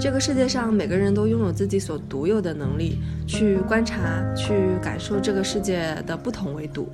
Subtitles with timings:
[0.00, 6.88] 这个世界上每个人都拥有自己所独有的能力，去观察、去感受这个世界的不同维度。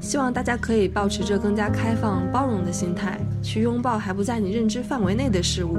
[0.00, 5.78] 希望大家可以保持着更加开放、包容的心态，去拥抱还不在你认知范围内的事物。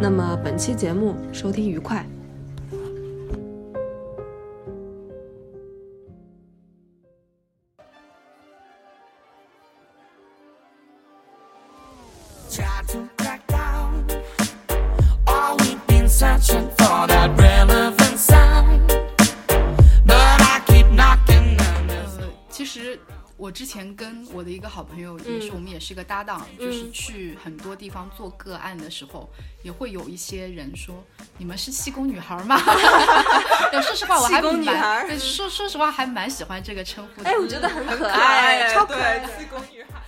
[0.00, 2.06] 那么本期节目收听愉快。
[23.56, 29.26] 之前跟我的一个好朋友，也是我们也是个搭档，就是去很多地方做个案的时候，
[29.62, 31.02] 也会有一些人说
[31.38, 32.60] ：“你们是气功女孩吗？
[33.82, 37.30] ”说实话，我还蛮说说实话还蛮喜欢这个称呼的。
[37.30, 40.02] 哎，我觉得很可爱，超可爱，气功女孩。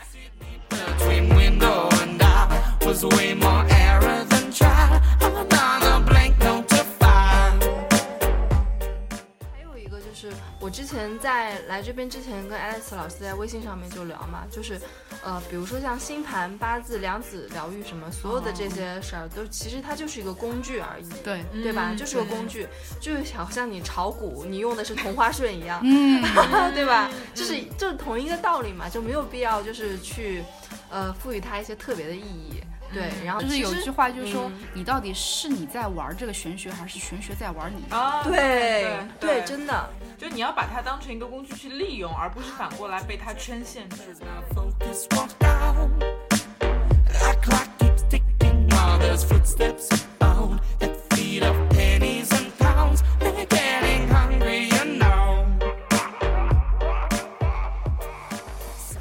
[10.58, 14.80] 我之前在来这边之前，跟 Alex 老师在微信上面就聊嘛，就是，
[15.22, 21.94] 呃，比如说像星盘、八字、量子疗愈什么，所有的这些事儿，都其实它就是一个工具而已，对对吧？
[21.97, 22.66] 就是个工具，
[23.00, 26.22] 就是好像你炒股，你用的是同花顺一样，嗯，
[26.75, 27.10] 对吧？
[27.34, 30.42] 就是就是同一个道理嘛，就没有必要就是去，
[30.91, 32.62] 呃，赋予它一些特别的意义。
[32.92, 34.50] 对，然后就是有句话，就是说。
[34.75, 37.84] 你到底是你在玩这个玄学，还是玄学在玩你？
[37.94, 43.97] 啊，对对，真的，就你要把它当成一个工具去利用，而不是反过来被它圈限制。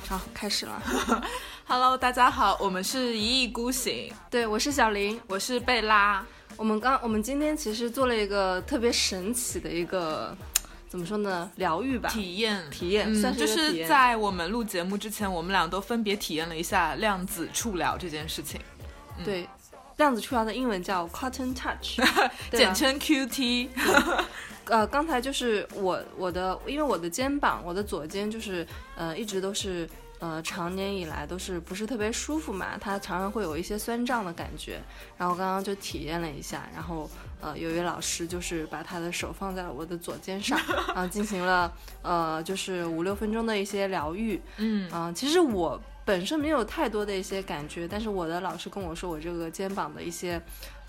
[0.09, 0.81] 好，开始了。
[1.69, 4.09] Hello，大家好，我们是一意孤行。
[4.29, 6.25] 对，我是小林，我是贝拉。
[6.55, 10.33] 我们刚，我们今天其实做了一个特别神奇的一个，
[10.87, 11.51] 怎么说呢？
[11.57, 18.61] 疗愈吧，体验，体验，算是就是在我们录节目之前，我们俩都分别体验了一下量子触疗这件事情。
[19.25, 19.45] 对，
[19.97, 21.99] 量子触疗的英文叫 Cotton Touch，
[22.49, 23.67] 简称 QT。
[24.67, 29.87] 呃，刚才就是我我的，因为我的肩膀，我的左肩就是呃，一直都是。
[30.19, 34.81] 呃，常年以来都是不是特别舒服嘛，它常常会有一些酸胀的感觉。
[35.17, 40.59] 然后刚刚就体验了一下，然后呃，有一位老师就是把他的手放在了我的左肩上，
[40.93, 44.41] 然后进行了呃，就是五六分钟的一些疗愈。
[44.57, 50.41] 嗯啊，其实我本身没有太多的一些感觉，但是我的老师跟我说，我这个肩膀的一些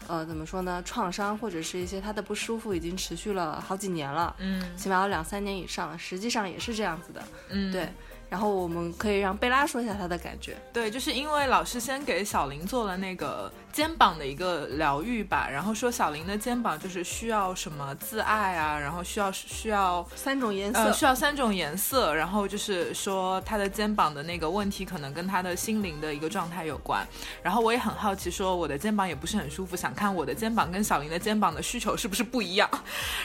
[0.06, 7.88] 呃，怎么说呢，创伤或者是一些他的不舒服已经持续了好几年了，嗯，起码有两三年以上，实际上也是这样子的，嗯，对。
[8.28, 10.56] 然后我们可以让贝拉说一下她的感觉。
[10.72, 27.06] 对，就是因为老师先给小林做了那个肩膀的一个疗愈吧，然后说小林的肩膀就是需要什么自爱啊，然后需要需要三种颜色，需要三种颜色，然后就是说他的肩膀的那个问题可能跟他的心灵的一个状态有关。
[27.42, 32.68] 然后我也很好奇，说我的肩膀也不是很舒服，想看我的肩膀跟小林的肩膀的需求是不是不一样。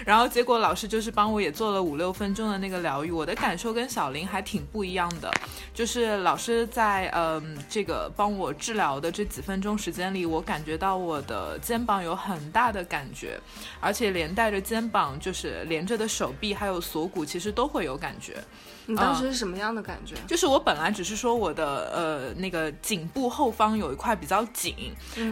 [0.05, 4.93] 然后结果老师就是帮我也做了五六分钟的那个疗愈，我的感受跟小林还挺不一。
[4.93, 5.31] 样的，
[5.73, 13.39] 就是老师在嗯这个帮我治疗的这几分钟时间里，我感觉到我的肩膀有很大的感觉，
[13.79, 18.43] 而且连带着肩膀就是连着的手臂还有锁骨，其实都会有感觉。
[18.85, 20.15] 你当时是什么样的感觉？
[20.27, 24.75] 就是我本来只是说我的呃那个颈部后方有一块比较紧，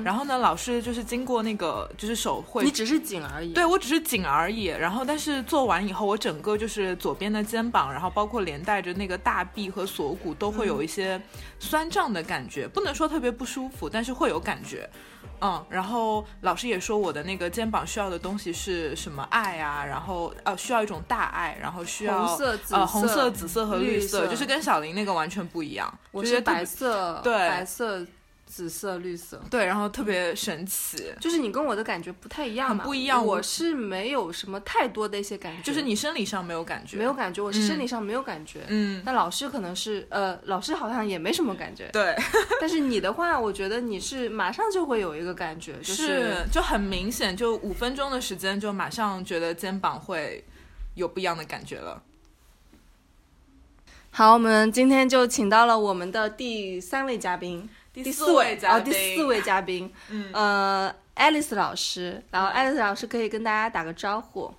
[0.03, 3.53] 然后呢，老师就是经过那个就是手会，你只是紧而已。
[3.53, 4.65] 对我只是紧而已。
[4.65, 11.21] 然后但是做完以后，我整个就是左边的肩膀，然后包括连带着那个大臂和锁骨都会有一些
[11.59, 14.89] 酸胀的感觉，不能说特别不舒服，但是会有感觉。
[15.41, 19.83] 嗯，然后老师也说我的那个肩膀需要的东西是什么爱啊？
[19.85, 25.91] 然后呃需要一种大爱，然后需要红色、呃红色、紫色和绿色，就是跟小林那个完全不一样。
[26.11, 28.05] 我是白色，对，白色、
[28.53, 38.65] 紫色、绿色，对，然后特别神奇，就是你跟我的感觉不太一样嘛，很不一样我我是没有什么太多的一些感觉，就是你生理上没有感觉，没有感觉，我是生理上没有感觉。
[38.68, 41.88] 嗯，但老师可能是，呃，老师好像也没什么感觉。
[41.94, 42.13] 对，
[42.59, 50.44] 但是你的话，我觉得你是马上就会有一个感觉，就是就很明显，就五分钟的时间，就马上觉得肩膀会
[50.95, 52.03] 有不一样的感觉了。
[54.13, 64.53] 好，我们今天就请到了我们的第三位嘉宾，第四位嘉哦，第四位嘉宾， 嗯呃，Alice 老师，然后 Alice 老师可以跟大家打个招呼。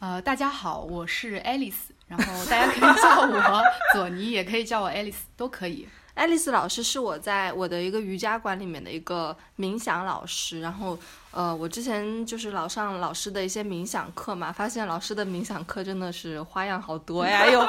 [0.00, 1.74] 呃，大家好，我是 Alice，
[2.08, 3.62] 然后大家可以叫我
[3.94, 5.88] 佐尼，也可以叫我 Alice，都可以。
[6.16, 10.98] Alice 老师是我在我的一个瑜伽馆里面的一个冥想老师，然后
[11.30, 17.66] 呃，我之前就是老上老师的一些冥想课嘛，发现老师的冥想课真的是花样好多呀， 有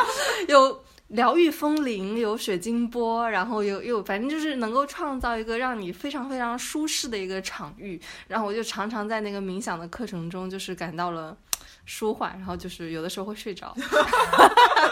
[0.48, 11.38] 有疗愈风铃，有水晶波，然后有有反正就是能够创造一个让你非常非常舒适的一个场域，然后我就常常在那个冥想的课程中就是感到了
[11.86, 13.76] 舒缓，然后就是有的时候会睡着。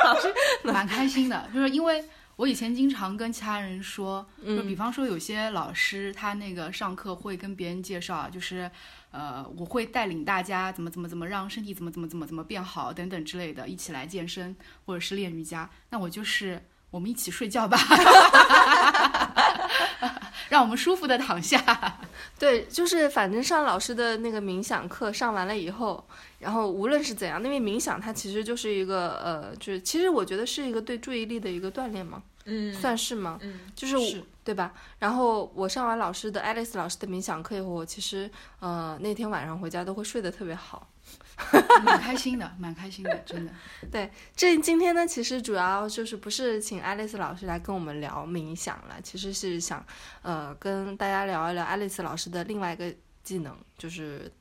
[0.06, 0.31] 老 师
[0.63, 2.04] 蛮开心的，就是因为
[2.36, 8.69] 我以前经常跟其他人说，就嗯比方说有些老师他那个上课会跟别人介绍啊，就是
[9.13, 14.56] 呃我会带领大家怎么怎么怎么让身体怎么怎么怎么怎么变好等等之类的，一起来健身
[14.86, 17.77] 或者是练瑜伽，那我就是我们一起睡觉吧，
[20.50, 22.00] 让我们舒服的躺下。
[22.38, 26.06] 对，就是反正上老师的那个冥想课上完了以后，
[26.39, 32.74] 然后无论是怎样，因为冥想它其实就是一个呃，就是其实我觉得是一个对注意力的一个锻炼嘛，嗯。
[32.74, 33.38] 算是吗？
[33.42, 34.74] 嗯，就是我是对吧？
[35.00, 38.30] 然后我上完老师的 Alice 老师的冥想课以后，我其实
[38.60, 40.88] 呃那天晚上回家都会睡得特别好。
[41.84, 43.51] 蛮开心的，蛮开心的，真的。
[43.92, 49.86] 对这今天呢，其实主要就是不是请 Alice 老师来跟我们聊冥想了，其实是想
[50.22, 54.31] 呃跟大家聊一聊 Alice 老师的另外一个技能，就是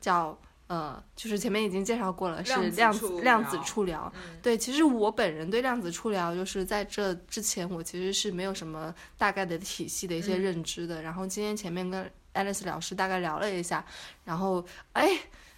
[0.00, 0.36] 叫
[0.70, 4.10] 呃，就是前面已经介绍过了，是量子量子触疗。
[4.14, 11.02] 嗯对，其实我本人对量子触疗，就是在这之前，我其实是没有什么大概的体系的一些嗯认知的。
[11.02, 13.84] 然后今天前面跟 Alice 老师大概聊了一下，
[14.24, 15.10] 然后哎，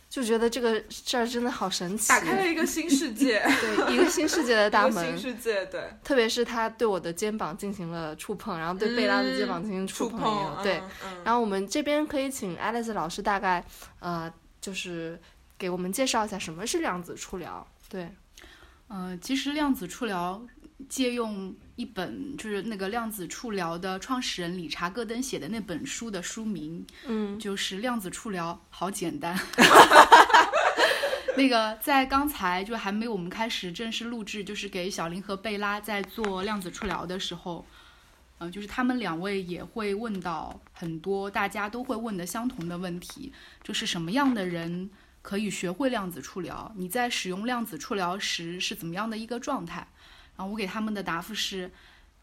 [0.08, 5.18] 就觉得这个事儿真的好神奇，打开了一个新世界， 对一个新世界的 大门新门。
[5.18, 10.82] 世界，对，特别是他对我的肩膀进行了触碰，然后对贝拉的肩膀进行触触碰对。
[11.22, 13.62] 然后我们这边可以请 Alice 老师大概
[14.00, 14.32] 呃，
[14.62, 15.20] 就是
[15.58, 17.66] 给我们介绍一下什么是量子触疗。
[17.90, 18.10] 对，
[18.88, 20.40] 呃，其实量子触疗
[20.88, 29.38] 借用一本就是那个量子触疗的创始人理查戈登写的那本书的书名，嗯就是量子触疗，好简单。
[31.36, 37.66] 那个在刚才就还没有我们开始正式录制，就是给小林和贝拉在做量子触疗的时候，
[38.42, 44.90] 呃，就是他们两位也会问到很多大家都会问的相同的问题，就是什么样的人
[45.22, 46.72] 可以学会量子触疗？
[46.76, 49.86] 你在使用量子触疗时是怎么样的一个状态？
[50.36, 51.70] 然后我给他们的答复是，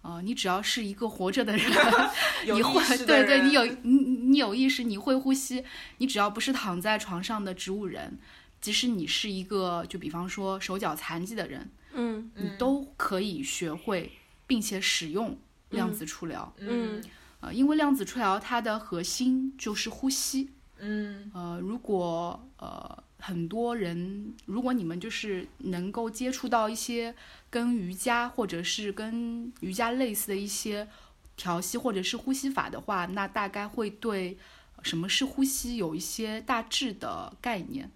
[0.02, 1.72] 呃，你只要是一个活着的人，
[2.54, 5.64] 你会对对，你有你你你有意识，你会呼吸，
[6.00, 8.20] 你只要不是躺在床上的植物人，
[8.60, 14.12] 即使你是一个就比方说手脚残疾的人，嗯你都可以学会
[14.46, 15.40] 并且使用
[15.70, 16.54] 量子触疗。
[16.58, 17.02] 嗯
[17.42, 20.50] 呃，因为量子触疗它的核心就是呼吸。
[20.80, 27.14] 嗯呃，如果呃很多人，如果你们就是能够接触到一些
[27.50, 30.88] 跟瑜伽或者是跟瑜伽类似的一些
[31.36, 34.38] 调息或者是呼吸法的话，那大概会对
[34.84, 37.90] 什么是呼吸有一些大致的概念。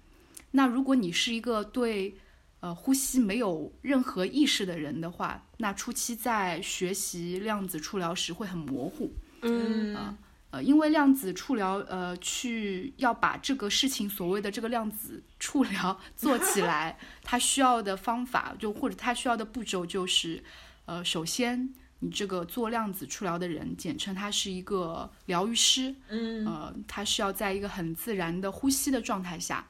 [0.52, 2.16] 那如果你是一个对
[2.64, 9.14] 呃呼吸没有任何意识的人的话，那初期在学习量子触疗时会很模糊。
[9.42, 10.18] 嗯啊
[10.52, 20.42] 呃，因为量子触疗，呃，去要把这个事情所谓的这个量子触疗做起来， 它需要的方法就或者它需要的步骤就是，
[20.86, 29.68] 呃，首先你这个做量子触疗的人，简称他是一个疗愈师，嗯呃，他需要在一个很自然的呼吸的状态下。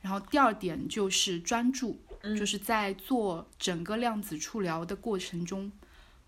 [0.00, 1.98] 然后第二点就是专注，
[2.36, 5.70] 就是在做整个量子触疗的过程中，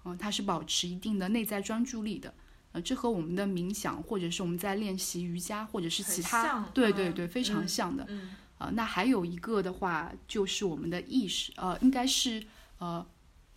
[0.05, 2.33] 嗯、它是保持一定的内在专注力的。
[2.73, 8.05] 呃，这和我们的冥想，或者是我们在练习瑜伽，或者是其他，对对对，非常嗯像的。
[8.09, 12.43] 嗯呃，那还有一个的话，就是我们的意识，呃，应该是
[12.79, 13.07] 呃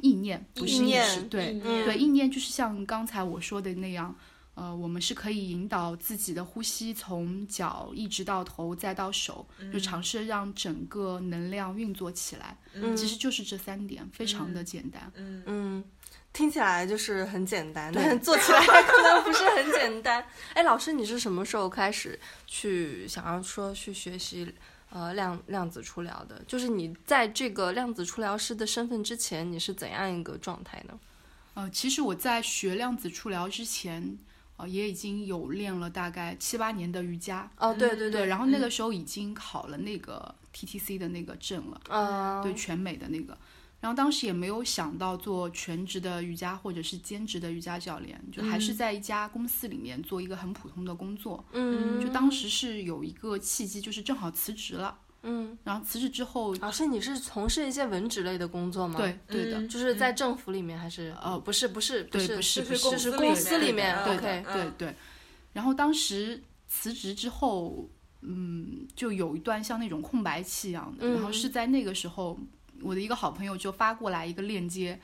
[0.02, 4.14] 意念，不是意识，对对，意念就是像刚才我说的那样，
[4.60, 12.58] 呃，我们是可以引导自己的呼吸从脚一直到头再到手，就尝试让整个能量运作起来。
[12.74, 15.10] 嗯其实就是这三点，非常的简单。
[15.46, 15.82] 嗯，
[16.34, 20.26] 听起来就是很简单，但是做起来 可能不是很简单。
[20.54, 24.54] 哎，老师，你是什么时候开始去想要说去学习
[24.90, 26.44] 呃量量子触疗的？
[26.46, 31.00] 就是你在这个量子触疗师的身份之前，你是怎样一个状态呢？
[31.54, 34.18] 呃，其实我在学量子触疗之前，
[34.60, 37.50] 呃，也已经有练了大概七八年的瑜伽。
[37.58, 43.38] 哦，对对对，然后那个时候已经考了那个 TTC 的那个证了，嗯，对全美的那个。
[43.80, 51.42] 然后当时也没有想到做全职的瑜伽或者是兼职的瑜伽教练，就还是在一家公司里面做一个很普通的工作。
[51.54, 54.98] 嗯，就当时是有一个契机，就是正好辞职了。
[55.24, 64.96] 嗯，然后辞职之后，老师，你是从事一些文职类的工作吗？，对对的，就是在政府里面还是呃不是不是不是不是就是公司里面对的，对对。
[65.52, 67.90] 然后当时辞职之后，
[68.22, 71.06] 嗯，就有一段像那种空白期一样的。
[71.06, 72.40] 嗯然后是在那个时候，
[72.82, 75.00] 我的一个好朋友就发过来一个链接，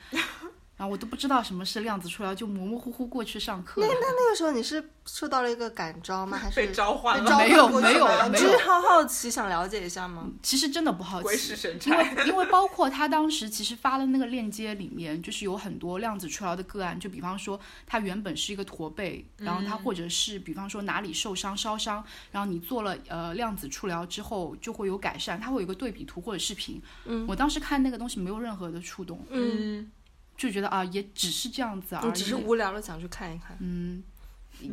[0.76, 3.86] 然后我都不知道什么是量子触疗，就模模糊糊过去上课那。
[3.86, 6.36] 那那个时候你是受到了一个感召吗？
[6.36, 10.28] 还是被召唤了，没有唤过去没有只是好好奇，想了解一下吗？
[10.42, 11.92] 其实真的不好鬼奇使，神因。
[11.96, 26.82] 为因为包括他当时其实发的那个链接里面，就是有很多量子触疗的个案，就比方说他原本是一个驼背，然后他或者是比方说哪里受伤烧伤，然后你做了呃量子触疗之后就会有改善，他会有一个对比图或者视频。
[27.06, 29.90] 嗯，我当时看那个东西没有任何的触动，嗯，
[30.36, 33.56] 就觉得啊也只是这样子而已，你只是无聊了想去看一看。
[33.60, 34.02] 嗯。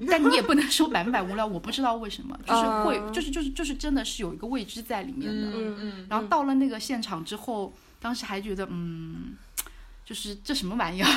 [0.09, 5.47] 但你也不能说百分百无聊，我不知道为什么，就是会，嗯就是就是就是真的是有一个未知在里面的。
[5.53, 9.35] 嗯嗯，然后到了那个现场之后，当时还觉得，嗯，
[10.05, 11.07] 就是这什么玩意儿？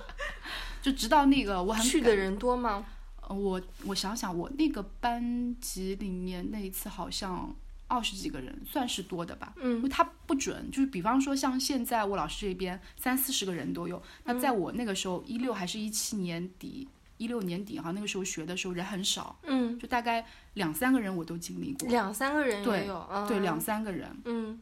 [0.82, 2.84] 就直到那个我很去的，人多吗？
[3.28, 7.50] 呃我我想想，我那个班级里面那一次好像
[7.88, 9.52] 二十几个人，算是多的吧。
[9.56, 9.88] 因为嗯。
[9.88, 24.08] 它不准，就是比方说像现在我老师这边三四十个人都有，那在我那个时候一六还是一七年底，一六年底哈，那个时候学的时候人很少，嗯，就大概两三个人我都经历过，两三个人对也有，嗯对，两三个人。
[24.24, 24.60] 嗯。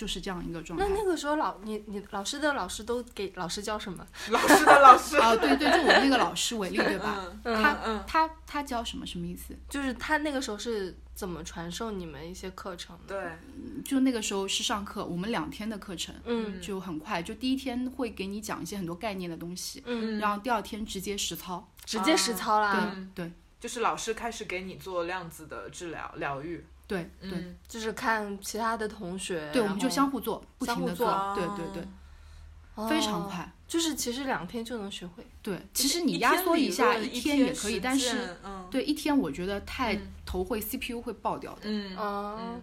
[0.00, 0.94] 就是这样一个状态那。
[0.94, 4.06] 那个时候老你你老师的老师都给老师教什么？
[4.30, 7.22] 老师的老师， 啊，对对，就我那个老师为例，对吧？
[7.44, 9.54] 嗯他嗯他他教什么什么意思？
[9.68, 13.14] 就是他那个时候是怎么传授你们一些课程的？
[13.14, 21.68] 对，就那个时候是上课，我们两天的课程，嗯就很快，就第一天会给你讲一些很多概念的东西，嗯，然后第二天直接实操。
[21.84, 22.94] 直接实操啦。
[23.14, 31.06] 对对就是老师开始给你做量子的治疗疗愈，对对嗯，就是看其他的同学，对，我们就相互做，不停的做
[31.36, 31.88] 对对对，
[32.74, 33.48] 哦非常快。
[33.68, 35.24] 就是其实两天就能学会。
[35.40, 41.60] 对，其实你压缩一下一天也可以，但是嗯对一天我觉得太头会 CPU 会爆掉的。
[41.64, 42.60] 嗯嗯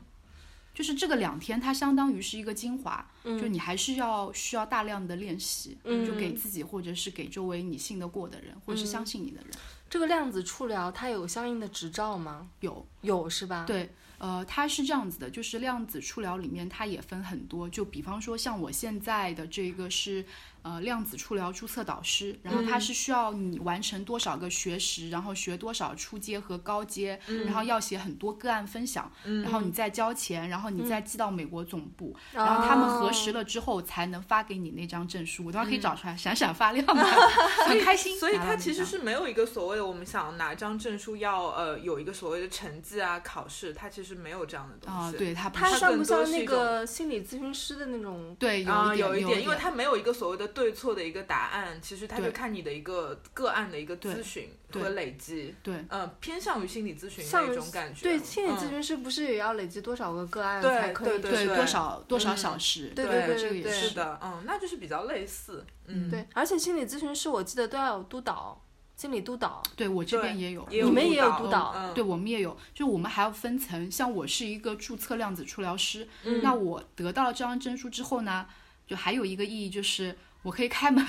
[0.73, 9.51] 就是这个两天，它相当于是一个精华，嗯就你还是要需要大量的练习，嗯就给自己或者是给周围你信得过的人，或者是相信你的人，
[9.89, 12.49] 这个量子触疗它有相应的执照吗？
[12.59, 13.89] 有有是吧？，对。
[14.19, 20.25] 呃，它是这样子的，就是量子触疗里面它也分很多，就比方说像我现在的这个是
[20.67, 36.93] 呃量子触疗注册导师，然后他是需要你完成多少个学时，然后学多少初阶和高阶，然后要写很多个案分享，然后你再交钱，然后你再寄到美国总部，然后他们核实了之后才能发给你那张证书，我等会儿可以找出来，闪闪发亮的，
[37.67, 38.17] 很开心。
[38.17, 45.17] 所以它其实是没有一个所谓的我们想拿张证书要呃有一个所谓的成绩啊考试，它其实没有这样的东啊，西。
[45.17, 48.35] 对它不它像不像那个心理咨询师的那种？
[48.37, 58.01] 对啊，有一点，有一点，因为它没有一个所谓的对错的一个答案，其实他就看你的一个个案的一个咨询和累积，对嗯，偏向于心理咨询像那种感觉。
[58.01, 61.21] 对，心理咨嗯询师不是也要累积多少个个案才可以？
[61.21, 68.59] 对对对多少多少嗯小时，对对对对这个也是是的，嗯，那就是比较类似，嗯，对，而且心理咨询师我记得都要有督导，
[68.95, 69.61] 心理督导。
[69.75, 73.91] 对我这边也有，也有你们也有督督导嗯，对，我们也有，就我们还要分层。
[73.91, 78.47] 像我是一个注册量子治疗师，嗯那我得到了这张证书之后呢，
[78.87, 81.05] 就还有一个意义就是我可以开门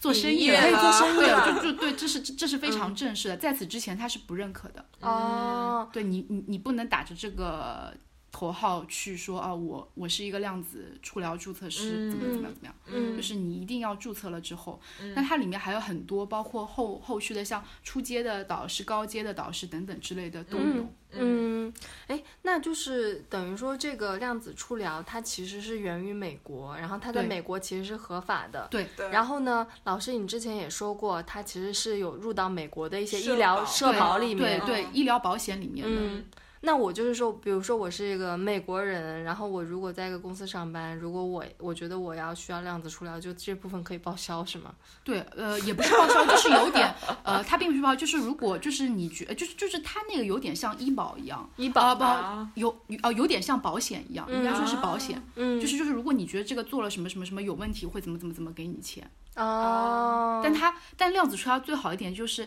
[0.00, 3.36] 做生意了，营业了做生意就就对，这是这是非常正式的。
[3.36, 7.94] 在此之前他是不认可的，哦，对你你你不能打着这个
[8.32, 12.74] 头号去说啊，我我是一个量子触疗注册师，怎么怎么样怎么样。
[12.86, 20.86] 嗯就是你一定要注册了之后，嗯那它里面还有很多，包括后后续的像初阶的导师、高阶的导师等等之类的都有。
[21.12, 21.72] 嗯，
[22.06, 28.68] 哎，那就是等于说这个量子触疗它其实是源于美国，然后它在美国其实是合法的。
[28.70, 34.60] 对对然后呢，老师你之前也说过，它其实是有入到美国的一些医疗社保里面。
[34.60, 35.96] 对对，医疗保险里面的。
[36.00, 36.24] 嗯，
[36.62, 44.74] 那我就是说，比如说我是一个美国人，然后我如果在一个公司上班，如果我我觉得我要需要量子触疗，就这部分可以报销是吗？
[45.02, 62.46] 对，呃，也不是报销，就是有点，呃，它并不是报销，就是如果就是你觉，呃就是就是它那个有点像医保一样，医保啊不啊有有哦有点像保险一样，应该说是保险，嗯，就是就是如果你觉得这个做了什么什么什么有问题，会怎么怎么怎么给你钱，哦，但它但量子触疗最好一点就是。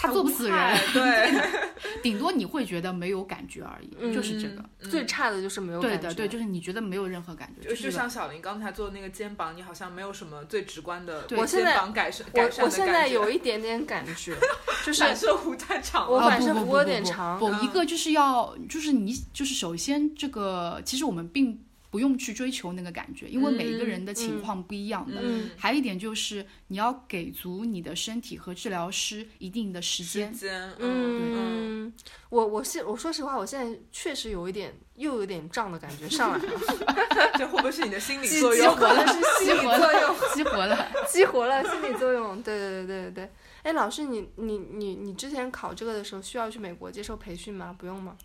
[0.00, 1.42] 它做不死人，对，
[2.00, 4.64] 顶多你会觉得没有感觉而已，就是这个。
[4.88, 5.98] 最差的就是没有感觉。
[5.98, 14.36] 对的，对，就是你觉得没有任何感觉，就是就像小林刚才做的那个肩膀，你好像没有什么最直观的我现在肩膀改善我改善的我现在有一点点感觉，
[14.86, 16.12] 就是反射弧太长了。
[16.12, 25.20] 我反射弧有点长一个就是要，就是你，就是首先这个，其实我们并不用去追求那个感觉，因为每一个人的情况不一样的。
[25.22, 30.32] 嗯还有一点就是你要给足你的身体和治疗师一定的时间。
[30.32, 31.92] 间，嗯，
[32.28, 38.74] 我我现我说实话，我现在确实有一点又有点胀的感觉 上来了， 这会不会是你的心理作用？
[38.74, 42.42] 激活了是心理作用，激活了，激活了 心理作用。
[42.42, 43.30] 对对对对对对。
[43.62, 47.74] 哎，老师，你你你你之前考这个的时候需要去美国接受培训吗？
[47.76, 48.16] 不用吗？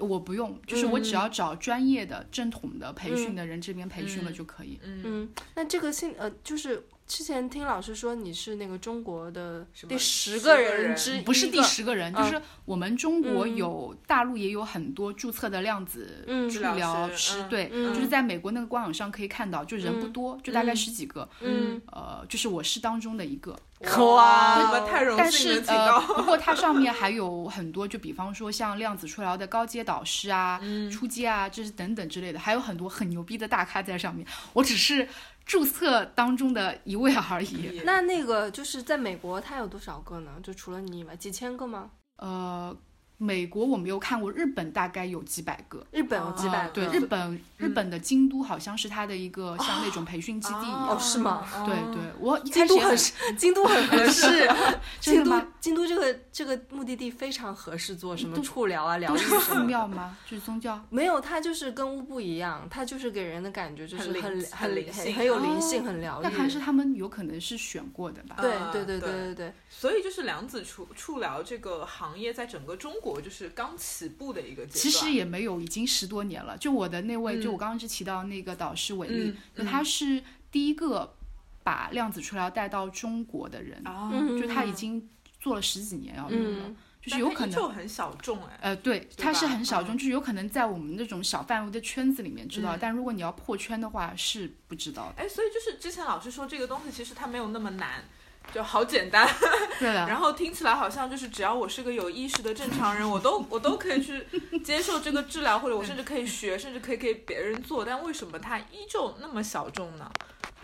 [0.00, 4.80] 我不用，就是我只要找专业的、正统的培训的人这边培训了就可以。
[4.82, 23.58] 嗯，那这个信呃，就是之前听老师说你是那个中国的第十十个个人人之一不是第十个人，嗯就是我们中国嗯有，大陆也有很多注册的量子嗯治治疗疗师嗯对，嗯就是在美国那个官网上可以看到，就人不多，就大概十几个，嗯呃，就是我是当中的一个。
[23.98, 34.24] 哇你们太荣但是幸了，请呃，不过它上面还有很多，就比方说像量子治疗的高阶导师啊、嗯初阶啊，就是等等之类的，还有很多很牛逼的大咖在上面。
[34.52, 35.08] 我只是
[35.50, 37.82] 注册当中的一位而已。
[37.84, 40.30] 那那个就是在美国，它有多少个呢？
[40.44, 41.90] 就除了你以外，几千个吗？
[42.18, 42.76] 呃，
[43.16, 45.84] 美国我没有看过，日本大概有几百个。
[45.90, 46.72] 日本有几百个？
[46.72, 51.00] 对，日本日本的京都好像是它的一个像那种培训基地一哦样。
[51.00, 54.48] 是吗对对，我一京都很开始很适，京都很合适。
[55.00, 55.46] 京都真的吗？
[55.60, 59.64] 京都这个这个目的地非常合适做什么触疗啊、疗愈什么的。
[59.64, 60.16] 庙吗？
[60.26, 60.82] 就是宗教？
[60.88, 66.22] 没有，它就是跟乌布一样，它就是给人的感觉就是很很很灵性很很有灵哦性、很疗愈。
[66.22, 68.36] 那还是他们有可能是选过的吧？
[68.40, 74.82] 对啊对对对对对对，所以就是量子触触疗这个行业在整个中国就是刚起步的一个阶段。
[74.82, 76.56] 其实也没有，已经十多年了。
[76.56, 81.14] 就我的那位，嗯就我刚刚是提到那个导师韦力，嗯就他是第一个
[81.62, 85.08] 把量子触疗带到中国的人，啊，嗯就他已经
[85.40, 87.72] 做了十几年要用的，嗯就是有可能。
[87.72, 88.58] 很小众哎。
[88.60, 95.22] 呃，对，它是很小众，嗯就是有可能在我们那种小范围的圈子里面知道，嗯但如果你要破圈的话，是不知道的。
[95.22, 98.04] 哎，所以就是之前老师说这个东西其实它没有那么难，
[98.52, 99.26] 就好简单。
[99.80, 104.22] 对的，然后听起来好像就是只要我是个有意识的正常人，我都我都可以去
[104.62, 107.82] 接受这个治疗，或者我甚至可以学，甚至可以给别人做。
[107.82, 110.10] 但为什么它依旧那么小众呢？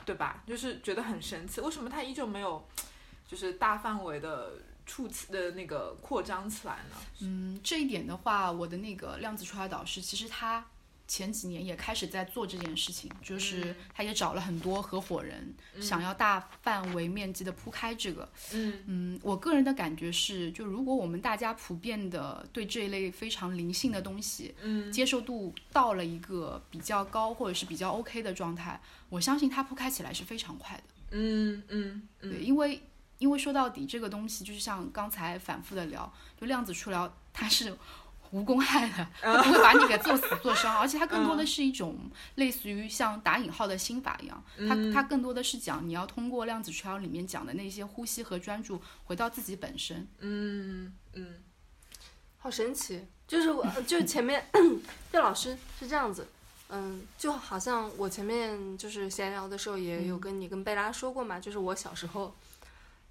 [0.05, 0.43] 对吧？
[0.47, 2.63] 就是觉得很神奇，为什么它依旧没有
[3.27, 4.53] 就是大范围的
[4.85, 6.97] 触起的那个扩张起来呢？
[7.21, 10.65] 嗯，这一点的话，我的那个量子出来导师，其实他
[11.09, 18.29] 前几年也开始在做这件事情，就是他也找了很多合伙人，想要大范围面积的铺开这个。
[18.53, 30.83] 嗯嗯，我个人的感觉是，就如果我们大家普遍的对这一类非常灵性的东西嗯接受度到了一个比较高或者是比较 OK 的状态，我相信它铺开起来是非常快的。
[31.13, 32.81] 嗯嗯对，嗯，因为
[33.19, 37.77] 因为说到底，这个东西就是像刚才反复的聊，就量子触疗它是
[38.33, 41.97] 无公害的，它不会把你给做死做伤，而且它更多的是一种
[42.35, 50.07] 类似于像打引号的心法一样，它它更多的是讲你要通过量子触疗里面讲的那些呼吸和专注，回到自己本身。
[50.19, 51.35] 嗯嗯
[52.39, 53.05] 好神奇。
[53.27, 54.47] 就是我，就前面，
[55.13, 56.29] 就老师是这样子，
[56.69, 62.33] 嗯，就好像我前面就是闲聊的时候也有跟你跟贝拉说过嘛，就是我小时候。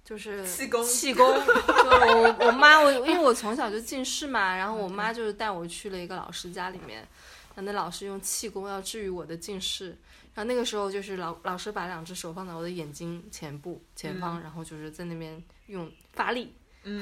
[0.06, 0.84] 就是气功。
[0.84, 9.88] 气功， 就我我妈我因为我从小就近视嘛，然后我妈就是带我去了一个老师家里面，然后那老师用气功要治愈我的近视，
[10.32, 16.54] 然后那个时候就是老老师把两只手放在我的眼睛前部前方，然后就是在那边用发力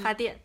[0.02, 0.40] 发电，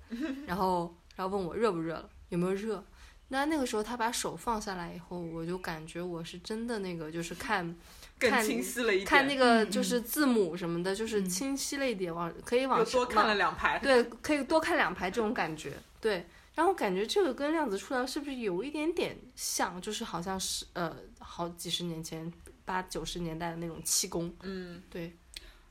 [0.45, 2.83] 然后然后问我热不热了，有没有热。
[3.31, 7.73] 那那个时候他把手放下来以后，我就感觉我是真的那个，就是看
[8.19, 13.79] 更看清晰了一点，看那个嗯就是字母什么的，就是清晰了一点，往可以往又多看了两排。
[13.79, 15.73] 对，可以多看两排这种感觉。
[16.01, 19.81] 对，然后感觉这个跟量子触疗是不是有一点点像？
[19.81, 22.31] 就是好像是呃，好几十年前
[22.65, 24.33] 八九十年代的那种气功。
[24.41, 25.13] 嗯对，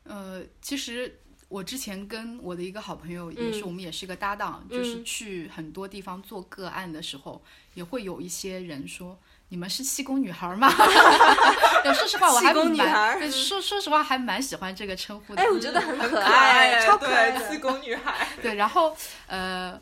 [0.05, 7.43] 呃，其实我之前跟我的一个好朋友也是，嗯我们也是一个搭档，就是嗯去很多地方做个案的时候，
[7.75, 9.19] 也会有一些人说。
[9.51, 10.71] 你们是气功女孩吗？
[11.83, 15.43] 对说实话，我还蛮说说实话还蛮喜欢这个称呼的。
[15.43, 17.59] 哎，我觉得很可爱，爱，超可爱对，气。
[17.59, 18.29] 功女孩。
[18.43, 19.81] 对，然后呃，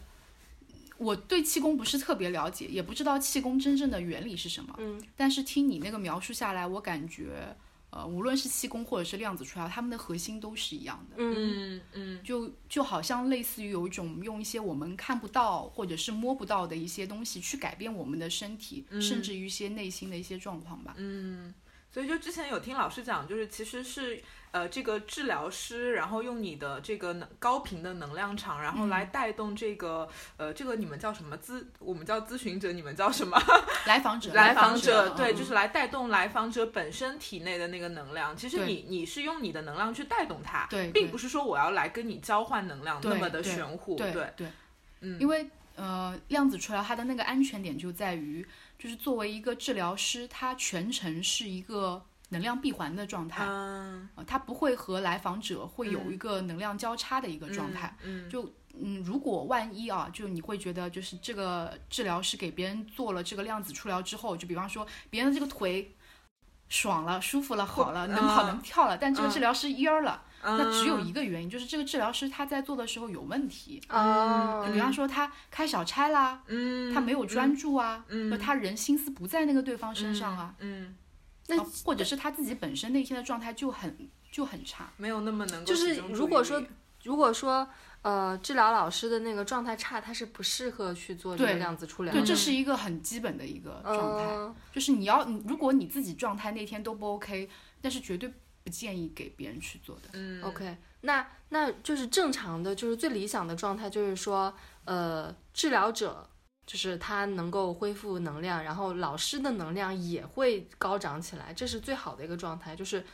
[0.99, 4.75] 我对气功不是特别了解，也不知道气功真正的原理是什么。
[4.79, 7.57] 嗯，但是听你那个描述下来，我感觉，
[7.91, 11.17] 呃，无论是气功或者是量子触疗，它们的核心都是一样的。
[11.19, 20.95] 嗯嗯嗯就就好像类似于有一种用一些我们看不到或者是摸不到的一些东西去改变我们的身体，甚至于一些内心的一些状况吧。
[20.97, 21.55] 嗯，
[21.91, 24.23] 所以就之前有听老师讲，就是其实是
[24.57, 33.39] 呃这个治疗师，然后用你的这个能高频的能量场，然后来带动这个、呃这个你们叫什么咨，我们叫咨询者，你们叫什么？
[33.87, 38.35] 来访者，来访访者，对，嗯就是来带动来访者本身体内的那个能量。
[38.35, 40.93] 其实你你是用你的能量去带动它，对对。
[40.93, 44.47] 并不是说我要来跟你交换能量那么的玄乎，对对，对，
[45.01, 48.47] 嗯，因为呃，量子治疗它的那个安全点就在于，
[48.79, 57.97] 就是作为一个治疗师，他全程是一个能量闭环的状态，嗯，呃，他不会和来访者会有一个能量交叉的一个状态。
[58.03, 65.95] 嗯，就嗯，如果万一啊，就你会觉得就是这个治疗师给别人做了这个量子触疗之后，就比方说别人的这个腿
[66.69, 73.81] 爽了、舒服了、好了，能跑嗯能跳了，但这个嗯治疗师蔫儿了，嗯那只有一个原因，就是这个治疗师他在做的时候有问题。
[73.89, 78.31] 哦就比方说他开小差啦，嗯，他没有专注啊，嗯。
[78.31, 80.95] 就他人心思不在那个对方身上啊，嗯，
[81.49, 84.91] 那啊或者是他自己本身那天的状态就很就很差。
[84.97, 86.63] 没有那么能够就是如果说
[87.05, 87.69] 如果说
[88.03, 97.49] 呃治疗老师的那个状态差，他是不适合去做这个量子触疗对，这是一个很基本的一个状态，嗯就是你要，如果你自己状态那天都不 OK，
[97.81, 98.33] 但是绝对
[98.65, 100.09] 不建议给别人去做的。
[100.15, 100.43] 嗯。
[100.43, 104.53] OK，那那就是正常的，就是最理想的状态，就是说，
[104.85, 106.29] 呃，治疗者
[106.67, 113.05] 就是他能够恢复能量，然后老师的能量也会高涨起来，这是最好的一个状态，就是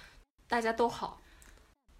[0.48, 1.20] 大家都好，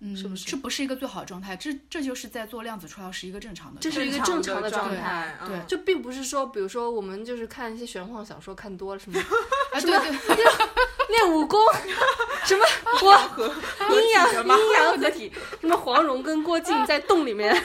[0.01, 3.91] 嗯，是不是这不是一个最好的状态，这这就是在做量子治疗是一个正常的这。
[3.91, 10.45] 是一个正常的状状态对嗯就并不是说，比如说我们就是看一些玄幻小说看多了什么啊， 对对，
[11.13, 11.61] 练武功，
[12.45, 12.65] 什么
[13.01, 17.55] 我阴阳阴阳合体，什么黄蓉跟郭靖在洞里面。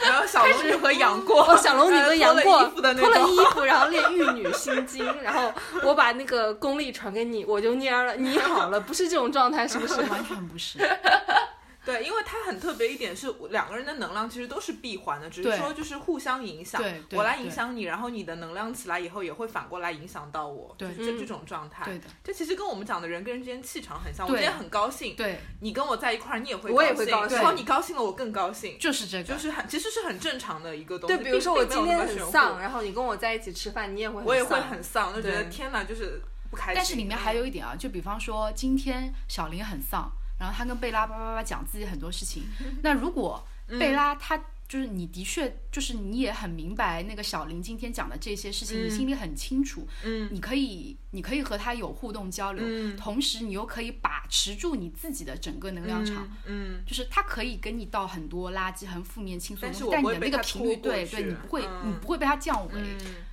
[0.00, 10.00] 然后小龙女和杨过，哦，小龙女跟杨过脱了衣服，然后练玉女心经，然后我把那个功力传给你，我就蔫了，你好了，不是这种状态，是不是？
[10.02, 10.78] 完全不是。
[11.88, 16.82] 对，因为它很特别一点是，两个人的能量其实都是闭环的，只是说就是互相影响。
[16.82, 20.74] 对对我来影响你，然后你的能量起来以后，也会反过来影响到我。
[20.78, 21.84] 就是这这种状态。
[21.84, 24.26] 对的，这其实跟我们讲的人跟人之间气场很像。
[24.26, 28.78] 我今天很高兴，对，你跟我在一块儿，你也会我也会高兴，兴然后你高兴了，我更高兴。
[28.78, 31.16] 就是这个，就是很，其实是很正常的一个东西。
[31.16, 36.20] 对，比如说我今天很，丧，然后你跟我在一起吃饭，你也会我也会很丧，就觉得天哪，就是
[36.50, 36.74] 不开心。
[36.76, 42.44] 但是里面还有一点啊，就比方说今天小林很丧，然后他跟贝拉叭叭叭讲自己很多事情，
[42.82, 43.46] 那如果
[43.78, 44.38] 贝拉他。
[44.68, 50.28] 就是你的确，就是你也很明白那个小林今天讲的这些事情，你心里很清楚，嗯。
[50.30, 52.94] 你可以，你可以和他有互动交流，嗯。
[52.94, 61.88] 同时你又可以把持住你自己的整个能量场，嗯，就是他可以给你倒很多垃圾、很负面、轻松的但你的那个频率，对对，你不会，嗯。
[61.88, 62.74] 你不会被他降维。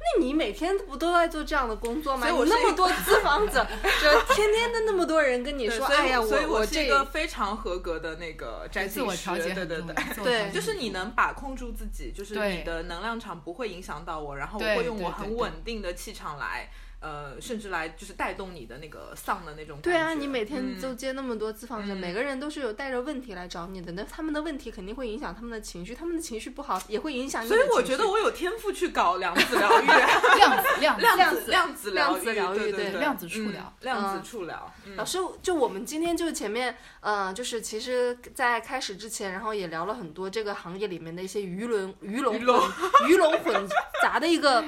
[0.05, 2.27] 嗯那你每天不都在做这样的工作吗？
[2.27, 3.65] 所以我那么多咨访者，
[4.01, 10.23] 就天天的那么多人跟你说，哎呀，所以我这是一个非常合格的那个占自我星师，调节对对对。
[10.23, 16.69] 对就是你能把控住自己，就是你的能量场不会影响到我，然后我会用我很稳定的气场来，
[17.05, 19.91] 呃，甚至来就是带动你的那个丧的那种感觉。
[19.91, 27.55] 对啊，你每天嗯都接那么多咨访者，嗯每个人都是有带着问题来找你的，那他们的问题肯定会影响他们的情绪，他们的情绪不好也会影响你的。
[27.55, 29.85] 所以我觉得我有天赋去搞量子疗愈，
[30.39, 42.35] 量子量子量子量子量子疗疗愈对对对，量子触疗嗯量嗯子触疗，嗯老师，就我们今天就前面，呃，就是其实，在开始之前，然后也聊了很多这个行业里面的一些鱼龙鱼龙
[43.07, 43.67] 鱼龙混
[44.01, 44.63] 杂的一个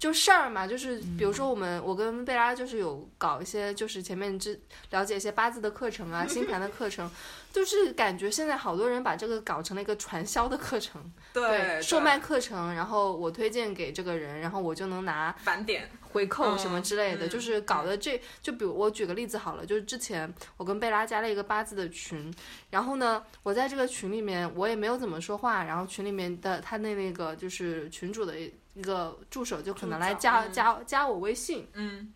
[0.00, 4.58] 就事儿嘛，就是比如说我们我跟贝拉就是有搞一些，就是前面之
[4.90, 7.08] 了解一些八字的课程啊、 星盘的课程，
[7.52, 15.88] 就是感觉现在好多人把这个搞成了一个传销的课程， 对，售卖课程，然后我推荐给这个人，然后我就能拿返点。
[16.12, 22.34] 回扣什么之类的，嗯就是搞的这就比如我举个例子好了，就是之前我跟贝拉加了一个八字的群，
[22.70, 28.34] 然后呢，我在这个群里面我也没有怎么说话，然后群里面的他那那个就是群主的
[28.80, 30.52] 一个助手就可能来加、嗯。
[30.52, 32.14] 加加我微信，嗯。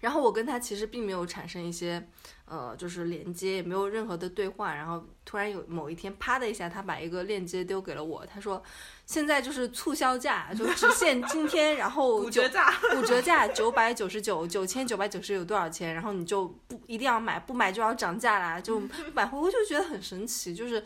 [0.00, 2.06] 然后我跟他其实并没有产生一些，
[2.54, 4.72] 呃，就是连接，也没有任何的对话。
[4.72, 8.62] 然后突然有某一天，啪的一下，他把一个链接丢给了我，他说
[9.04, 15.92] 现在就是促销价，就只限今天，然后九五折价，五折价九百九十九，九千九百九十九多少钱？
[15.92, 18.80] 然后你就不一定要买，不买就要涨价啦，就
[19.12, 20.80] 买回我就觉得很神奇，就是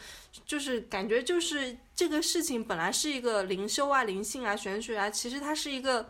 [0.46, 6.08] 就是感觉就是这个事情本来是一个灵修啊、灵性啊、玄学啊，其实它是一个。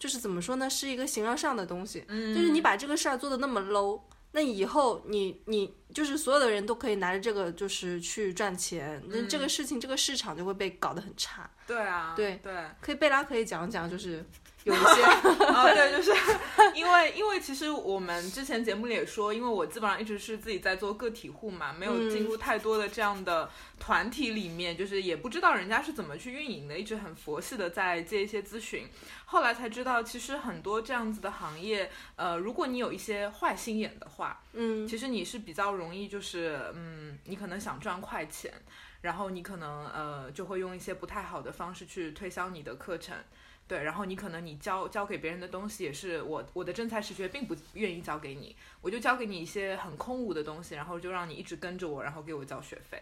[0.00, 2.02] 就是怎么说呢，是一个形而上的东西。
[2.08, 4.00] 嗯就是你把这个事儿做的那么 low，
[4.32, 11.50] 那以后你你就是所有的人都可以拿着这个就是去赚钱，那、这个事情这个市场就会被搞得很差。
[11.66, 12.64] 对啊，对对。
[12.80, 14.24] 可以贝拉可以讲讲，就是
[14.64, 15.02] 有一些
[15.46, 16.12] 啊， 对，就是
[16.74, 28.86] 因为因为其实我们之前节目里也说，因为我基本上一直是自己在做个体户嘛，没有进入太多的这样的团体里面，就是也不知道人家是怎么去运营的，一直很佛系的在接一些咨询。
[29.24, 38.52] 后来才知道，其实很多这样子的行业，呃，如果你有一些坏心眼的话，嗯其实你是比较容易，就是嗯，你可能想赚快钱，
[39.00, 43.16] 然后你可能呃就会用一些不太好的方式去推销你的课程。
[43.70, 53.00] 对，然后你可能你教教给别人的东西也是我我的真才实学并不愿意教给你，我就教给你一些很空无的东西，然后就让你一直跟着我，然后给我交学费，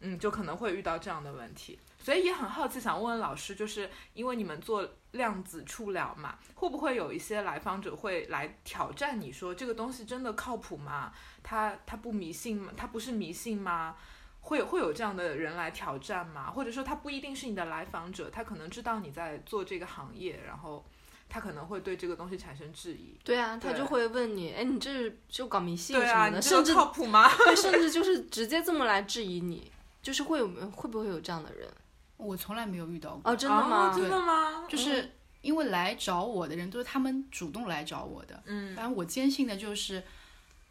[0.00, 11.12] 嗯，就可能会遇到这样的问题，所以也很好奇，想问问老师，就是因为你们做量子触疗嘛，会不会有一些来访者会来挑战你说这个东西真的靠谱吗？
[11.42, 12.72] 他他不迷信吗？
[12.74, 13.94] 他不是迷信吗？
[14.40, 16.50] 会有会有这样的人来挑战吗？
[16.50, 20.84] 或者说他不一定是你的来访者，他可能知道你在做这个行业，然后
[21.28, 23.14] 他可能会对这个东西产生质疑。
[23.22, 27.28] 对啊，他就会问你，哎，你这就搞迷信啊，什么的，甚至靠谱吗？
[27.44, 29.70] 对， 甚至就是直接这么来质疑你，
[30.00, 31.68] 就是会有会不会有这样的人？
[32.16, 33.90] 我从来没有遇到过，哦，真的吗？
[33.90, 34.64] 哦真的吗？
[34.68, 38.42] 就是因为来找我的人都是他们主动来找我的。
[38.46, 40.02] 嗯反正我坚信的就是，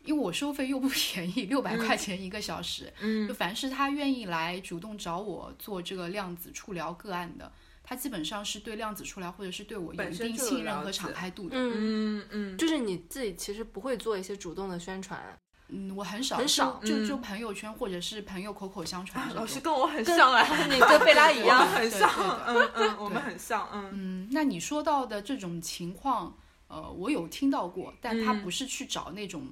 [0.08, 3.28] 因为我收费又不便宜，六百块钱一个小时，嗯。
[3.28, 7.52] 就凡是他愿意来主动找我做这个量子触疗个案的，
[7.84, 11.58] 他基本上是对量子触疗或者是对我有一定信任和敞开度的。
[11.58, 12.26] 嗯，嗯。
[12.32, 15.22] 嗯，就是你自己其实不会做一些主动的宣传，
[15.68, 17.06] 嗯，我很少就很少就嗯。
[17.08, 19.34] 就朋友圈或者是朋友口口相传。
[19.36, 22.56] 老师跟我很像啊，你跟贝拉一样 很像，对。
[22.56, 23.90] 嗯嗯，我们很像，嗯。
[23.92, 26.34] 嗯，那你说到的这种情况，
[26.70, 28.42] 呃，我有听到过，但他嗯。
[28.42, 29.46] 不是去找那种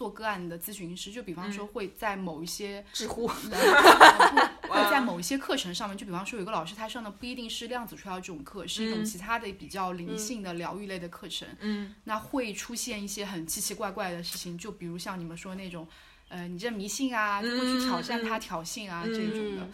[0.00, 3.28] 做个案的咨询师，就比方说会在某一些 知乎，
[4.66, 9.04] 会在某一些课程上面，就比方说有个老师他上的不一定是量子触疗这种课，是一种嗯。
[9.04, 11.94] 其他的比较灵性的疗愈类的课程，嗯。
[12.04, 15.86] 那会出现一些很奇奇怪怪的事情，就比如像你们说那种，
[16.28, 19.68] 呃，你这迷信啊，就会去挑战他、挑衅啊、这种的。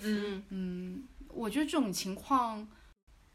[0.48, 2.66] 嗯，我觉得这种情况，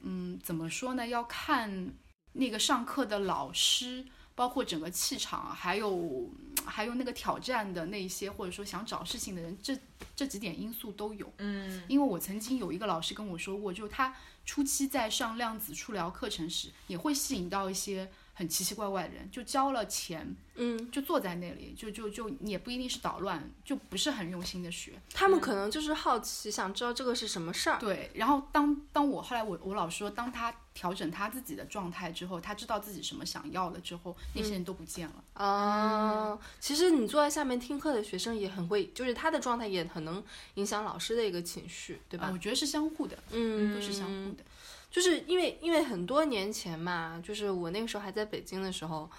[0.01, 1.07] 嗯，怎么说呢？
[1.07, 1.93] 要看
[2.33, 4.05] 那个上课的老师，
[4.41, 6.27] 包括整个气场，还有
[6.65, 9.77] 还有那个挑战的那一些，或者说想找事情的人，这
[10.15, 11.31] 这几点因素都有。
[11.37, 14.11] 嗯因为我曾经有一个老师跟我说过，就他
[14.43, 18.09] 初期在上量子触疗课程时，也会吸引到一些
[18.41, 24.93] 很奇奇怪怪的人，就交了钱，嗯，就坐在那里，就就就也不一定是捣乱，就不是很用心的学。
[25.13, 27.77] 他们可能就是好奇，想知道这个是什么事儿。
[27.77, 35.23] 对，然后当当我后来我我老师说，当他调整他自己的状态之后，他知道自己什么想要了之后，那些人都不见了。
[35.35, 40.23] 嗯，其实你坐在下面听课的学生也很会，就是他的状态也很能
[40.55, 42.25] 影响老师的一个情绪，对吧？
[42.25, 44.43] 啊我觉得是相互的，嗯，都是相互的。
[44.91, 49.09] 就是因为因为很多年前嘛，就是我那个时候还在北京的时候，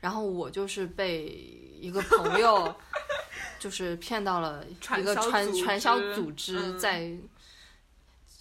[0.00, 1.26] 然后我就是被
[1.80, 2.74] 一个朋友
[3.58, 4.62] 就是骗到了
[4.98, 7.16] 一个传传传销组织嗯在。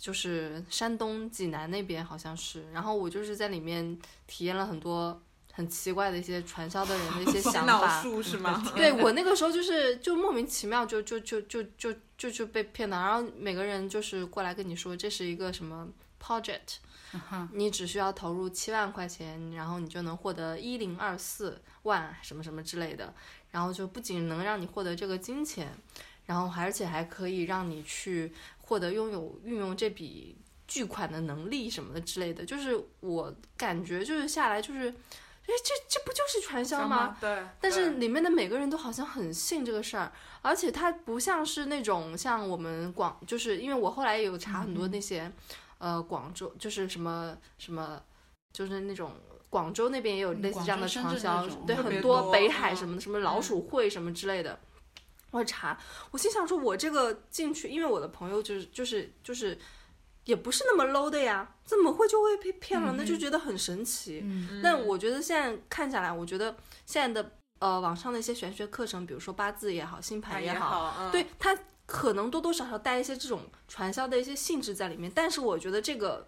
[0.02, 5.22] 就是山东济南那边好像是，然后我就是在里面体验了很多
[5.52, 8.64] 很奇怪的一些传销的人的一些 想法，术是吗？
[8.74, 15.86] 对 我那个时候就是就莫名其妙就就就就就就就被骗了，然后每个人就是过来跟你说这是一个什么
[16.22, 16.78] project，
[17.54, 23.14] 你只需要投入七万块钱，然后你就能获得一零二四万什么什么之类的，
[23.52, 25.72] 然后就不仅能让你获得这个金钱，
[26.26, 34.94] 然后而且还可以让你去获得拥有运用这笔巨款的能力什么的之类的，就是我感觉就是下来就是。
[35.42, 37.08] 哎，这这不就是传销吗？
[37.08, 37.18] 吗？
[37.20, 40.12] 对，但是里面的每个人都好像很信这个事儿，
[40.44, 45.32] 而且它不像是那种像我们广，就是因为我后来也有查很多那些，
[45.80, 48.02] 呃，广州就是什么什么，
[48.54, 49.12] 就是那种
[49.50, 54.60] 广州那边也有类似这样的传销，对，很多多北海嗯什么的，什么老鼠会什么之类的。
[55.32, 55.80] 我查，
[56.12, 59.58] 我心想说，我这个进去，因为我的朋友就是就是就是，
[60.26, 63.06] 也不是那么 low 的呀，怎么会就会被骗了呢？
[63.06, 64.22] 就觉得很神奇。
[64.24, 71.56] 嗯但我觉得现在看下来，我觉得现在的呃网上的一些玄学课程，比如说八字也好，星盘也好，嗯、对它
[71.90, 75.12] 可能多多少少带一些这种传销的一些性质在里面。
[75.16, 76.28] 但是我觉得这个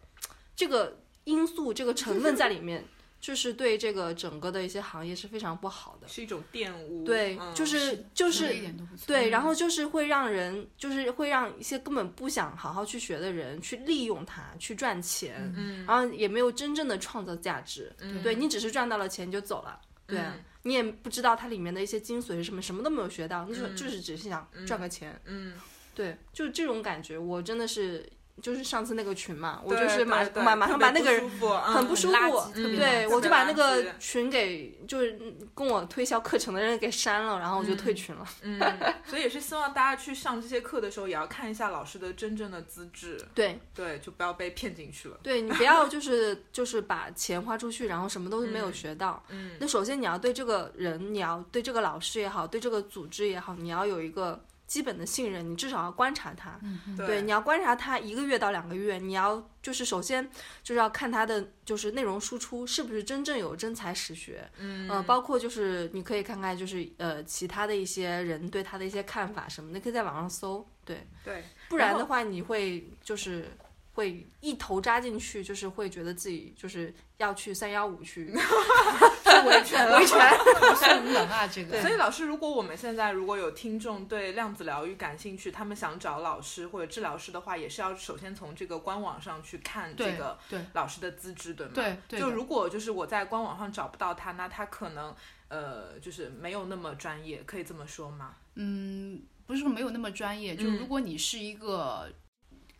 [0.55, 2.83] 这个因素、这个成分在里面，
[3.19, 6.07] 就是对这个整个的一些行业是非常不好的。
[6.07, 7.05] 是一种玷污。
[7.05, 17.95] 对，嗯、就是就是点都不对，嗯然后就是会让人，就是会让一些根本不想好好去学的人去利用它去赚钱，嗯然后也没有真正的创造价值。
[17.99, 25.19] 嗯对你只是赚到了钱你就走了，对啊、嗯你也不知道它里面的一些精髓是什么，什么都没有学到，你就、嗯就是只是想赚个钱。
[25.25, 25.53] 嗯，
[25.95, 28.07] 对，就是这种感觉，我真的是。
[28.41, 35.17] 就是上次那个群嘛，我就是马马马上把那个人很不舒服对我就把那个群给就是
[35.53, 38.25] 跟我推销课程的人给删了，然后我就退群了。
[38.41, 38.59] 嗯，
[39.05, 45.17] 所以也是希望大家去上这些课的时候，也要看一下老师的真正的资质，对，对，就不要被骗进去了。
[45.21, 49.23] 对你不要就是就是把钱花出去，然后什么都没有嗯学到。
[49.29, 56.57] 嗯那首先你要对这个人，你要对这个老师也好，对这个组织也好，你要有一个基本的信任，你至少要观察他。
[56.95, 60.25] 对，你要观察他一个月到两个月，你要就是首先
[60.63, 64.89] 就是要看他的就是内容输出是不是真正有真才实学，嗯。
[64.89, 73.51] 呃，包括就是你可以看看就是呃其他的一些人对他的一些看法什么的，可以在网上搜，对，对，不然的话你会就是
[73.95, 78.33] 会一头扎进去，就是会觉得自己就是要去三幺五去
[79.45, 80.19] 维权维权，
[80.59, 81.81] 不是无能啊，这个。
[81.81, 90.37] 所以老师，如果我们现在如果有听众对量子疗愈感兴趣，他们想找老师或者治疗师的话，也是要首先从这个官网上去看这个
[90.73, 91.73] 老师的资质，对吗？
[91.75, 95.13] 对对就如果就是我在官网上找不到他，那他可能
[95.47, 98.35] 呃就是没有那么专业，可以这么说吗？
[98.55, 102.11] 嗯，不是说没有那么专业，就嗯如果你是一个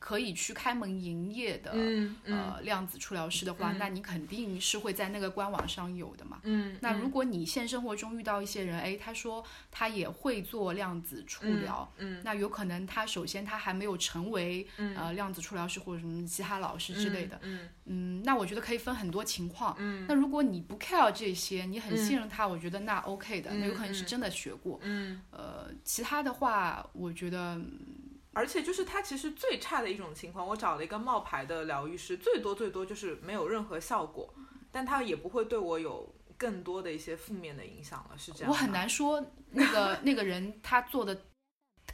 [0.01, 2.37] 可以去开门营业的、嗯嗯。
[2.49, 3.77] 呃量子触疗师的话，嗯。
[3.77, 6.39] 那你肯定是会在那个官网上有的嘛。
[6.43, 14.95] 嗯，那如果你现生活中遇到一些人，哎，他说他也会做量子触疗，嗯那有可能他首先他还没有成为、嗯。
[14.97, 19.75] 呃量子触疗师或者什么其他老师之类的，嗯嗯，那我觉得可以分很多情况。
[19.77, 20.05] 嗯。
[20.07, 24.07] 那如果你不 care 这些，你很信任他，我觉得那 OK 的，那有可能是嗯。
[24.07, 24.79] 真的学过。
[24.81, 27.59] 嗯，呃，其他的话，我觉得
[28.33, 34.33] 而且就是他其实最差的一种情况，我找了一个冒牌的疗愈师，最多最多就是没有任何效果，
[34.71, 38.49] 但他也不会对我有更多的一些负面的影响了，是这样。
[38.49, 41.21] 我很难说那个 那个人他做的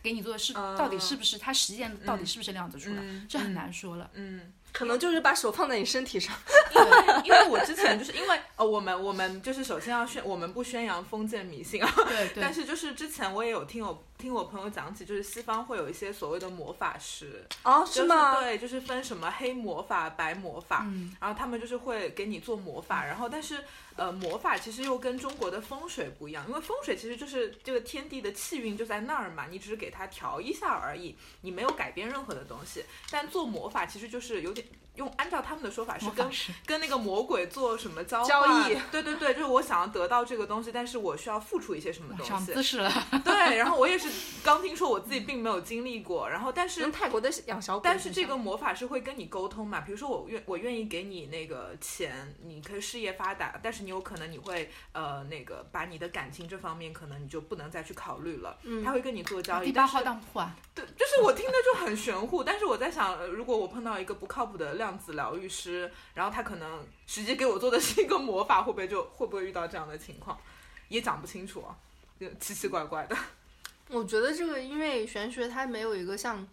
[0.03, 4.09] 给你做的是嗯到底是不是他实践到底是不是量子出来，嗯这很难说了。
[4.13, 6.35] 嗯，可能就是把手放在你身体上。
[6.77, 18.39] 因为因为我之前就是因为呃，我们我们就是首先要宣，我们不宣扬封建迷信啊，对对但是就是之前我也有听我听我朋友讲起，就是西方会有一些所谓的魔法师，哦，就是吗？
[18.39, 23.63] 对，就是分什么黑魔法、白魔法，嗯然后他们就是会给你做魔法，然后但是
[23.95, 32.83] 呃魔法其实又跟中国的风水不一样，因为风水其实就是这个天地的气运就在那儿嘛，你只是给它调一下而已，你没有改变任何的东西。
[33.09, 42.53] 但做魔法其实就是有点用，按照他们的说法是跟法 跟那个魔鬼做什么交交易对对对，就是我想要得到这个东西，但是我需要付出一些什么东长西。
[42.53, 42.91] 姿势了，
[43.23, 44.09] 对，然后我也是
[44.43, 49.81] 刚听说，我自己并没有经历过，然后但是泰国的养小鬼但是这个魔法是会跟你沟通嘛？
[49.81, 58.57] 比如说我愿我愿意给你那个钱，你可以事业发达，但是你有可能你会呃那个把你的感情这方面可能你就不能再去考虑了。
[58.63, 62.43] 嗯他会跟你做交易，第八号当铺啊，对，就是我听的就很玄乎。
[62.43, 70.39] 但是我在想，呃如果我碰到一个不靠谱的量子疗愈师，然后他可能实际给我做的是一个魔法，会不会就会不会遇到这样的情况？
[70.87, 71.75] 也讲不清楚啊，
[72.17, 73.17] 就奇奇怪怪的。
[73.89, 76.47] 我觉得这个，因为玄学它没有一个像，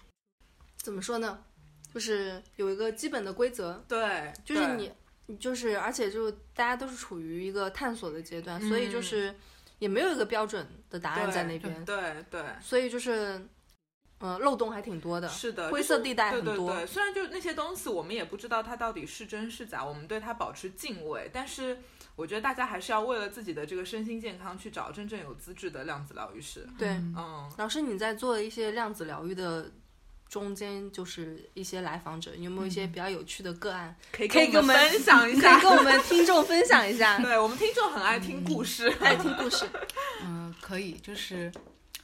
[0.79, 1.44] 怎么说呢，
[1.92, 4.92] 就是有一个基本的规则，对，就是你，
[5.27, 9.35] 你就是，而且就大家都是处于一个探索的阶段，所以就嗯是
[9.79, 12.44] 也没有一个标准的答案在那边，对对。
[12.61, 13.47] 所以就是，
[14.25, 16.57] 呃，漏洞还挺多的，是的，灰色地带很多。
[16.57, 21.79] 对对对，虽然就那些东西我们也不知道它到底是真是假，我们对它保持敬畏，但是
[22.17, 26.67] 我觉得大家还是要为了自己的这个身心健康去找真正有资质的量子疗愈师。
[26.79, 29.71] 对嗯，老师，你在做一些量子疗愈的
[30.27, 35.61] 中间就是一些来访者，有没有一些比较有趣的个案，可以可以跟我们分享一可下以。
[35.61, 37.19] 跟我们听众分享一下？
[37.23, 39.69] 对我们听众很爱听故事，爱听故事。
[40.23, 41.53] 嗯，可以，就是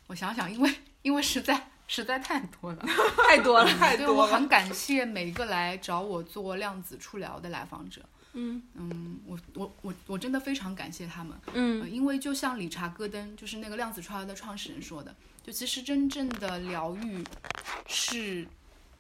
[0.07, 2.87] 我想想，因为因为实在实在太多了，
[3.27, 4.13] 太多了，太多了。
[4.13, 8.01] 我很感谢每一个来找我做量子触疗的来访者。
[8.33, 11.37] 嗯嗯，我我我我真的非常感谢他们。
[11.53, 15.13] 嗯呃因为就像理查戈登，就是那个量子触疗的创始人说的，
[15.43, 17.25] 就其实真正的疗愈
[17.89, 18.47] 是，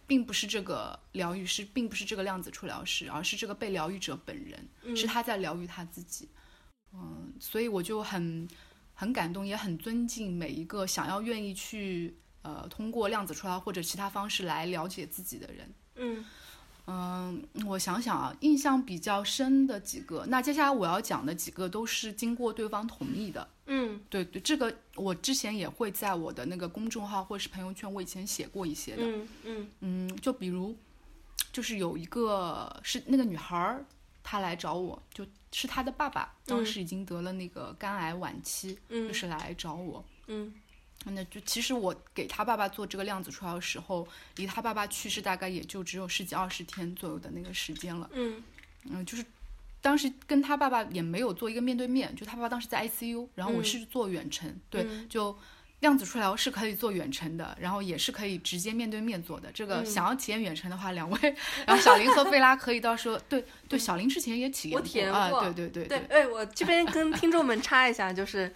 [0.09, 6.28] 并不是这个疗愈师，并不是这个量子触疗师，而是这个被疗愈者本人，是他在疗愈他自己。
[6.93, 8.49] 嗯，所以我就很
[8.95, 15.74] 很感动，也很尊敬每一个想要愿意去呃通过量子出来或者其他方式来了解自己的人。
[15.97, 16.24] 嗯
[16.86, 23.49] 嗯，我想想啊，印象比较深的几个，那接下来我要讲的几个都是经过对方同意的。
[23.66, 29.03] 嗯对对，这个我之前也会在我的那个公众号或者是朋友圈，我以前写过一些的。
[29.05, 30.74] 嗯嗯嗯，就比如，
[31.53, 33.84] 就是有一个是那个女孩儿，
[34.24, 40.05] 她来找我，就是她的爸爸当时已经得了那个肝癌晚期，嗯就是来找我。
[40.26, 40.53] 嗯
[41.05, 48.09] 那就其实我给他爸爸做这个量子触疗的时候，离他爸爸去世大概也就只有十几二十天左右的那个时间了。
[48.12, 48.42] 嗯
[48.90, 49.24] 嗯，就是
[49.80, 55.34] 当时跟他爸爸也没有做一个面对面，就他爸爸当时在 ICU，然后我嗯是做远程，对，嗯就
[55.80, 59.51] 量子触疗是可以做远程的，然后也是可以直接面对面做的。
[59.53, 61.34] 这个嗯想要体验远程的话，两位，
[61.66, 68.55] 然后小林和费拉可以到时候，对 对，小林之前也体验我体验啊，过对对对对，哎，我这边跟听众们插一下，就是，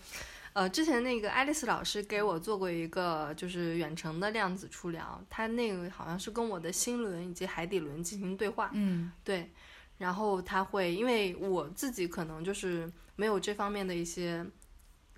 [0.54, 9.50] 呃，之前那个爱丽丝老师给我做过一个就是远程的量子初疗，他那个好像是跟我的心轮以及海底轮进行对话，嗯对，
[9.98, 14.46] 然后他会，因为我自己可能就是没有这方面的一些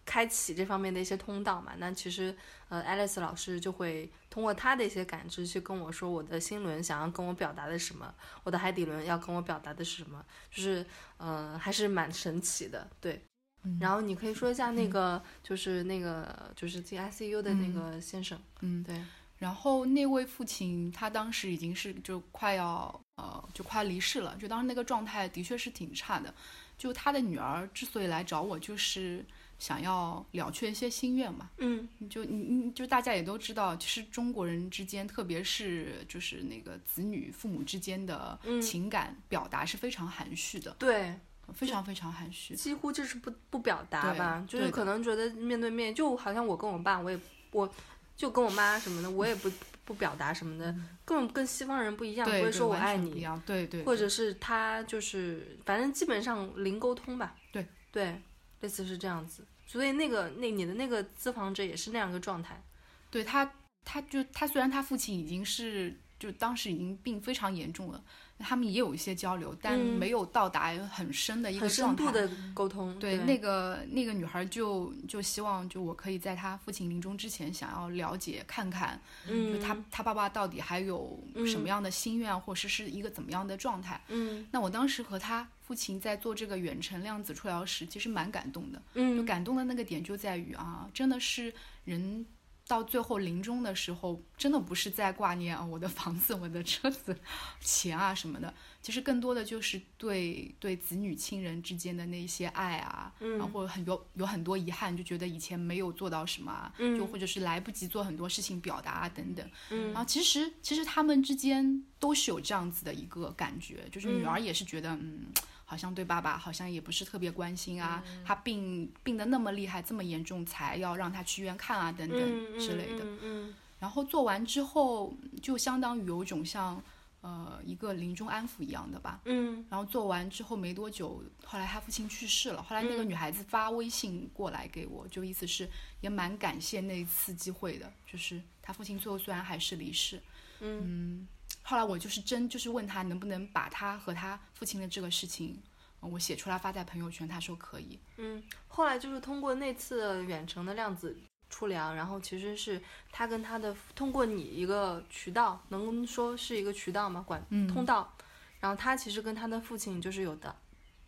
[0.07, 2.35] 开启这方面的一些通道嘛，那其实
[2.71, 10.87] 呃，爱丽丝老师就会通过他的一些感知去跟我说我的心轮想要跟我表达的什么，我的海底轮要跟我表达的是什么，就是
[11.19, 13.23] 呃，还是蛮神奇的，对。
[13.67, 13.79] 嗯。
[13.81, 19.03] 然后你可以说一下那个，就是那个，就是进 ICU 的那个先生，嗯，对，
[19.39, 26.33] 然后那位父亲他当时已经是就快要呃就快离世了，就当时那个状态的确是挺差的。
[26.79, 29.25] 就他的女儿之所以来找我，就是
[29.59, 31.49] 想要了却一些心愿嘛。
[31.57, 31.89] 嗯。
[32.11, 38.61] 就你你就大家也都知道，其实中国人之间，特别是就是那个子女父母之间的嗯。
[38.61, 41.19] 情感表达是非常含蓄的，对，
[41.55, 42.57] 非常非常含蓄。
[42.57, 47.21] 几乎就是不不表达吧，就是可能觉得面对面，就好像我跟我爸，我也
[47.53, 47.71] 我
[48.17, 49.51] 就跟我妈什么的，我也不
[49.85, 50.75] 不表达什么的，
[51.05, 54.09] 根本跟西方人不一样，不，会说我爱你，对，对或者。
[54.09, 57.67] 是他就是反正基本上零沟通吧，对。
[57.93, 58.21] 对，
[58.61, 62.63] 类似是这样子，所以那个那你的那个咨访者也是那样一个状态，
[63.11, 63.51] 对他，
[63.85, 68.05] 他就他虽然他父亲已经是就当时已经病非常严重了，
[68.39, 72.05] 他们也有一些交流，但嗯没有到达很深的一个状态。
[72.05, 84.01] 深度的沟通，对，对那个那个女孩就就希望就我可以在她父亲临终之前，想要了解看看，就嗯他他爸爸到底还有什么嗯样的心愿，或者是一个怎么样的状态。
[84.09, 88.79] 嗯那我当时和她父亲在做这个远程量子治疗时，其实蛮感动的。
[88.95, 91.53] 就嗯感动的那个点就在于啊，真的是
[91.85, 92.25] 人
[92.69, 97.17] 到最后临终的时候，真的不是在挂念啊我的房子、我的车子、
[97.61, 98.53] 钱啊什么的，
[98.83, 109.49] 其实更多的就是对对子女亲人之间的那些爱啊，嗯然后很有有很多遗憾，就觉得以前没有做到什么啊，嗯就或者是来不及做很多事情表达啊等等。
[109.71, 115.27] 嗯然后其实其实他们之间都是有这样子的一个感觉，就是女嗯儿也是觉得嗯。
[115.69, 123.05] 好像对爸爸好像也不是特别关心啊，嗯他病病得那么厉害，这么严重，才要让他去医院看啊，等等嗯之类的。
[123.05, 126.83] 嗯嗯然后做完之后，就相当于有种像
[127.21, 129.21] 呃一个临终安抚一样的吧。
[129.27, 132.63] 嗯然后做完之后没多久，后来他父亲去世了。
[132.63, 135.69] 后来那个嗯女孩子发微信过来给我，就意思是
[136.01, 140.23] 也蛮感谢那一次机会的，就是他父亲最后虽然还是离世，
[140.61, 141.29] 嗯
[141.69, 145.61] 后来我就是真就是问他能不能把他和他父亲的这个事情，
[145.99, 147.99] 呃我写出来发在朋友圈，他说可以。
[148.19, 151.17] 嗯，后来就是通过那次远程的量子
[151.51, 157.21] 出粮，然后其实是他跟他的通过你一个渠道，能说是一个渠道吗？
[157.27, 158.15] 管嗯通道，
[158.61, 160.55] 然后他其实跟他的父亲就是有的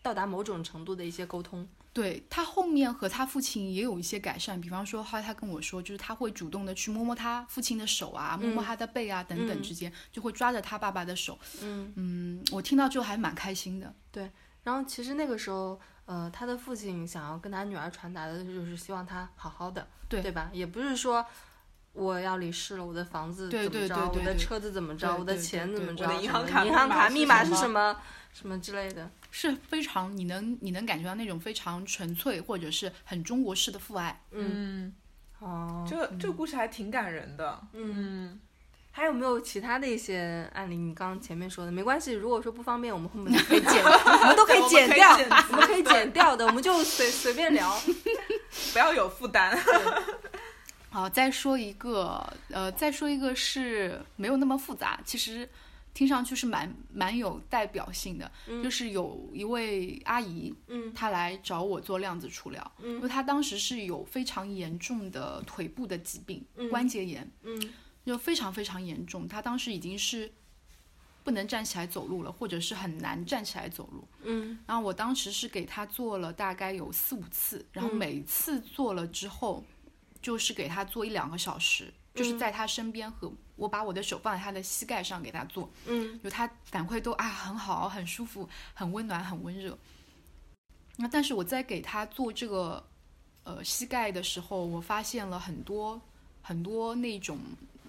[0.03, 1.69] 到达某种程度的一些沟通。
[1.99, 11.37] 对他后面和他父亲也有一些改善，比方说，后来他跟我说，就是他会主动的去摸摸他父亲的手啊，摸摸他的背啊，等等嗯之间，就会抓着他爸爸的手。
[11.61, 13.93] 嗯，嗯，我听到之后还蛮开心的。
[14.13, 14.31] 对
[14.63, 20.51] 然后其实那个时候，呃，他的父亲想要跟他女儿传达的就是希望他好好的，对对吧？
[20.53, 21.27] 也不是说
[21.99, 27.97] 我要离世了，我的房子怎么着，我的车子怎么着，我的钱怎么着，我的银行卡银行卡密码是什么，
[28.33, 29.11] 什么之类的。
[29.31, 34.23] 是非常你能你能感觉到那种非常纯粹或者是很中国式的父爱。
[34.31, 34.95] 嗯，
[35.41, 37.61] 哦，这这个故事还挺感人的。
[37.75, 38.41] 嗯，
[38.91, 40.77] 还有没有其他的一些案例？
[40.77, 47.79] 你刚刚前面说的没关系，如果说不方便，我们后面都可以剪， 我们都可以剪掉，我们可以剪我们可以剪掉的，我们就随随便聊。
[48.73, 49.57] 不要有负担。
[50.91, 55.49] 好，再说一个，呃，再说一个是没有那么复杂，其实
[55.93, 58.31] 听上去是蛮蛮有代表性的，
[58.63, 62.97] 就是有一位阿姨，嗯她来找我做量子触疗，嗯。
[62.97, 67.73] 因为她当时是有非常严重的腿部的疾病，关节炎，嗯。
[68.07, 70.33] 就非常非常严重，她当时已经是
[71.23, 74.09] 不能站起来走路了，或者是很难站起来走路。
[74.23, 74.59] 嗯。
[74.67, 79.63] 然后我当时是给她做了大概有四五次，然后每次做了之后，
[80.23, 86.21] 就是给他做一两个小时，就是在他身边和我把我的手放在他的膝盖上给他做，嗯。
[86.23, 89.77] 就他反馈都啊很好，很舒服，很温暖，很温热。
[90.97, 92.85] 那但是我在给他做这个
[93.45, 96.01] 呃膝盖的时候，我发现了很多
[96.43, 97.39] 很多那种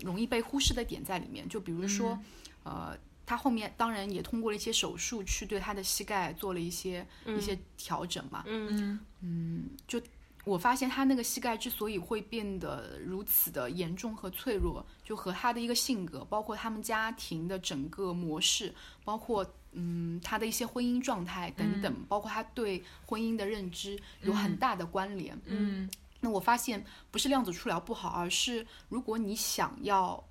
[0.01, 2.19] 容易被忽视的点在里面，就比如说、
[2.63, 2.97] 呃。
[3.29, 10.01] 他后面当然也通过了一些手术去对他的膝盖做了一些、一些调整嘛，嗯就
[10.49, 18.73] 我发现他那个膝盖之所以会变得如此的严重和脆弱，就和他的一个性格，包括他们家庭的整个模式，
[19.05, 25.39] 包括嗯他的一些婚姻状态等等，包括他对婚姻的认知有很大的关联。
[25.45, 25.89] 嗯
[26.19, 30.21] 那我发现不是量子触疗不好，而是如果你想要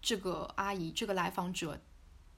[0.00, 1.80] 这个阿姨这个来访者。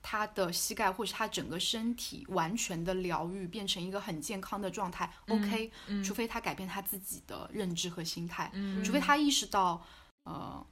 [0.07, 5.73] 她的膝盖或是他整个身体完全的疗愈，变成一个很健康的状态、o k
[6.05, 8.53] 除非他改变他自己的认知和心态，
[8.85, 9.83] 除非他意识到，
[10.25, 10.65] 呃，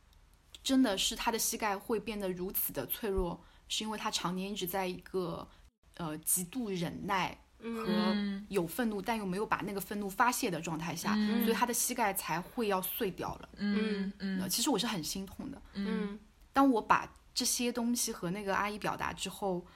[0.63, 5.49] 真的是他的膝盖会变得如此的脆弱，是因为他常年一直在一个
[5.95, 8.15] 呃极度忍耐和
[8.51, 13.49] 有愤怒，但又没有把那个愤怒发泄的状态下，所以他的膝盖才会要碎掉了。
[13.57, 15.63] 嗯嗯呃其实我是很心痛的。
[15.73, 16.19] 嗯
[16.53, 19.67] 当我把这些东西和那个阿姨表达之后，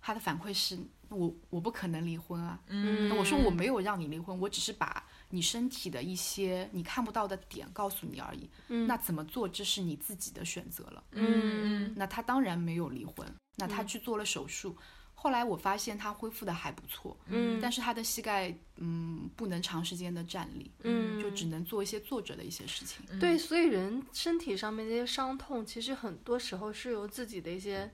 [0.00, 2.58] 她的反馈是我我不可能离婚啊。
[2.68, 8.48] 嗯我说我没有让你离婚，我只是把你身体的一些你看不到的点告诉你而已。
[8.68, 11.04] 嗯那怎么做，这是你自己的选择了。
[11.12, 14.76] 嗯那她当然没有离婚，那她去做了手术。
[15.22, 23.06] 后来我发现他恢复的还不错，嗯但是他的膝盖嗯不能长时间的站立，嗯就只能做一些坐着的一些事情。
[23.20, 27.88] 对，所以人身体上面这些伤痛，其实很多时候是由自己的一些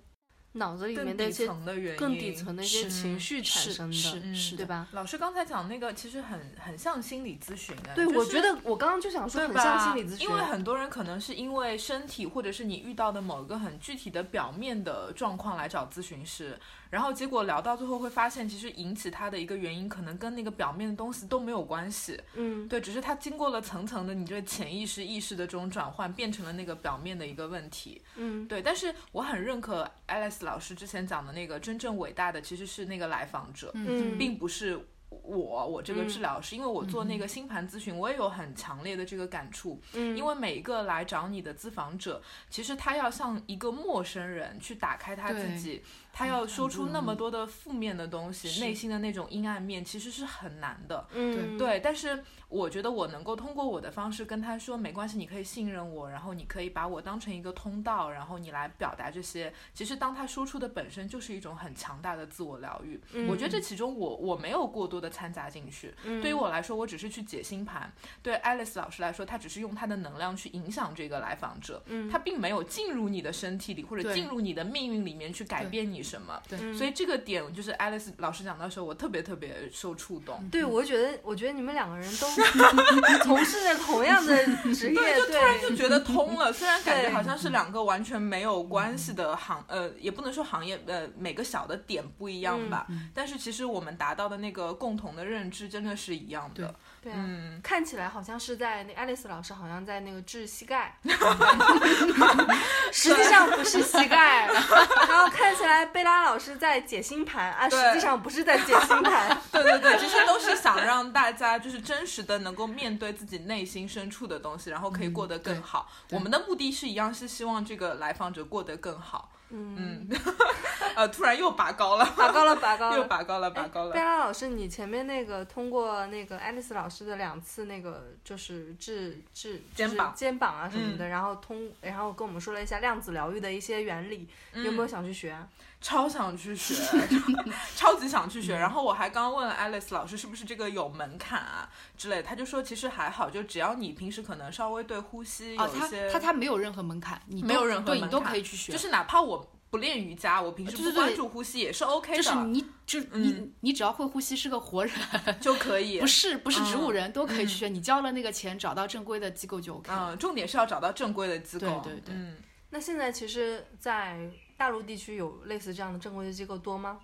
[0.53, 4.89] 脑子里面更底的一些层的原因，更底层的一些情绪产生的，是是的对吧？
[4.93, 7.95] 老师刚才讲那个，其实很很像心理咨询的。
[7.95, 9.55] 对，就是我觉得我刚刚就想说，很？
[9.55, 16.59] 像心理咨询，因为很多人可能是因为身体或者是你遇到的某一个很具体的表面的状况来找咨询师，
[16.91, 22.21] 然后结果聊到最后会发现，其实引起他的一个原因可能跟那个表面的东西都没有关系。
[22.35, 22.67] 嗯。
[22.69, 28.01] 对，只是他经过了层层的你这个潜意识、意识的这种转换，变成了那个表面的一个问题。
[28.17, 28.47] 嗯。
[28.49, 40.17] 对，但是我很认可 Alice 老师之前讲的那个，真正伟大的其实是那个来访者，嗯并不是我我这个治疗师，因为我做那个星盘咨询，我也有很强烈的这个感触，嗯。
[40.17, 45.83] 因为每一个来找你的咨访者，其实他要像一个陌生人去打开他自己，
[46.19, 51.07] 他要说出那么多的负面的东西，内心的那种阴暗面，其实是很难的。
[51.13, 59.53] 嗯，对，但是我觉得我能够通过我的方式跟他说，没关系，你可以信任我，然后你可以把我当成一个通道，然后你来表达这些。
[59.73, 63.01] 其实当他说出的本身就是一种很强大的自我疗愈。
[63.29, 65.95] 我觉得这其中我我没有过多的掺杂进去。
[66.03, 67.89] 对于我来说，我只是去解星盘；
[68.25, 76.41] 对 Alice 老师来说，他只是用他的能量去影响这个来访者，他并没有进入你的身体里或者进入你的命运里面去改变你什么。
[76.49, 76.75] 对。
[76.75, 80.43] 所以这个点就是 Alice 老师讲到的时候，我特别特别受触动。
[80.51, 82.27] 对，我觉得，我觉得你们两个人都
[83.25, 84.37] 从事着同样的
[84.75, 96.75] 职业，就突然就，觉得通了， 虽然感觉好像是两个完全没有关系的行，呃，也不能说行业，呃，每个小的点不一样吧，但是其实我们达到的那个共同的认知真的是一样的。
[97.01, 100.97] 对啊，嗯，看起来好像是在那爱丽丝老师好像在那个治膝盖，
[102.93, 107.53] 实际上不是膝盖，然后看起来贝拉老师在解星盘。
[107.53, 115.89] 啊，实际上不是在解星盘， 对对对，其实都是想让大家就是真实的能够面对自己内心深处的东西，然后可以过得更好。
[116.11, 119.31] 我们的目的是一样，是希望这个来访者过得更好。
[119.51, 120.07] 嗯，
[120.95, 123.93] 呃，突然又拔高了，拔高了，拔高了，又拔高了，拔高了。
[123.93, 135.37] 贝拉老师，你前面那个通过那个爱丽丝老师的两次那个就是治治肩膀肩膀啊什么的，然后通然后跟我们说了一下量子疗愈的一些原理，嗯有没有想去学？
[135.81, 136.75] 超想去学，
[137.77, 138.57] 超级想去学。
[138.57, 154.95] 然后我还刚问了 Alice 老师是不是这个有门槛啊之类，他就说其实还好，就只要你平时可能稍微对呼吸有一些，他他没有任何门槛，你没有任何对你都门槛可以去学，就是哪怕我不练瑜伽，我平时不关注呼吸也是 OK 的，就是你就嗯你你只要会呼吸，是个活人，
[155.41, 156.07] 就可以不。
[156.07, 159.93] 是不是植物嗯人都可以去学，你交了那个钱，找到正规的机构就 OK。
[159.93, 161.81] 嗯，重点是要找到正规的机构。
[161.85, 162.37] 对对对嗯，
[162.71, 164.19] 那现在其实，在
[164.59, 167.01] 大陆地区有类似这样的正规的机构多吗？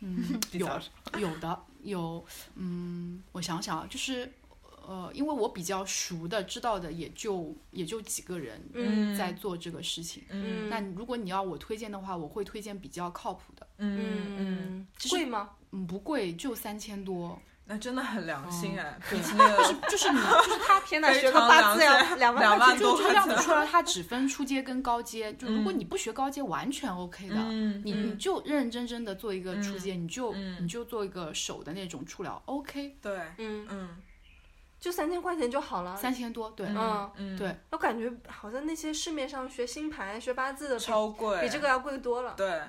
[0.00, 0.66] 嗯，有
[1.18, 2.24] 有的有，
[2.54, 4.32] 嗯，我想想啊，就是
[4.86, 10.24] 呃，因为我比较熟的知道的也就也就几个人嗯在做这个事情。
[10.30, 15.50] 嗯那如果你要我推荐的话，我会推荐比较靠谱的，嗯嗯，贵吗？
[15.72, 17.38] 嗯，不贵，就三千多。
[17.72, 25.32] 那真的很良心哎，对比起那个就是你，就是他偏的学个八字要两万块钱就就多块钱量子出来，他只分初阶跟高阶。
[25.34, 27.36] 就如果你不学高阶，完全 OK 的。
[27.36, 33.96] 嗯你你就认认真真的做一个初阶，你就嗯你就做一个手的那种触疗，OK，对，嗯，嗯
[34.80, 35.94] 就三千块钱就好了。
[35.94, 42.34] 三千多，对，嗯嗯，对，我感觉好像那些市面上学星盘、学八字的，超贵，比这个要贵多了。
[42.34, 42.60] 对，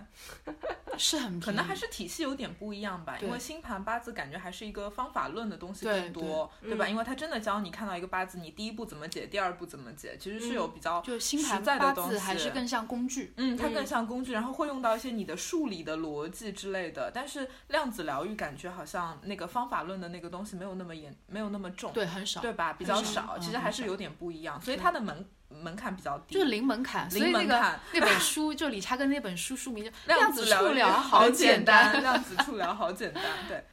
[1.01, 6.85] 是很可能还是体系有点不一样吧，因为星盘八字感觉还是一个方法论的东西对更多，对对吧？
[6.85, 13.33] 嗯因为它真的教你看到一个八字，你第一步怎么解，第二步怎么解，其实是有比较就星盘实在八的东西，字还是更像工具。
[13.37, 17.11] 嗯，它嗯更像工具，然后会用到一些你的数理的逻辑之类的。
[17.13, 22.73] 但是量子疗愈感觉好像那个方法论的那个东西没有那么严，没有那么重，对，很少，对吧？
[22.73, 25.25] 比较少其实还是有点不一样，所以它的门
[25.61, 27.09] 门槛比较低，就是零门槛。
[27.09, 27.79] 所以那个零门槛。
[27.93, 33.63] 那本书，就理查根那本书书名叫《量子触疗好简单， 量子触疗好简单，对。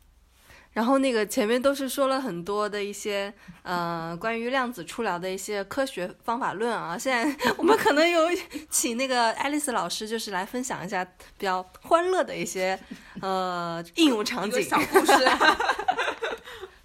[0.75, 8.29] 然后那个前面都是说了很多的一些呃关于量子触疗的一些科学方法论啊， 现在我们可能有
[8.71, 12.79] 请那个爱丽丝老师，就是来分享一下比较欢乐的一些
[13.21, 14.63] 呃应用场景。
[14.63, 15.13] 小故事，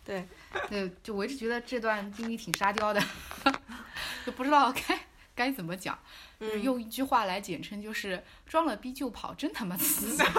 [0.04, 0.28] 对，
[0.70, 3.04] 对，就我一直觉得这段经历挺沙雕的，
[4.26, 5.00] 就不知道该
[5.36, 5.98] 该怎么讲，
[6.40, 6.64] 就是嗯。
[6.64, 10.24] 用一句话来简称，就是装了逼就跑，真他妈刺激。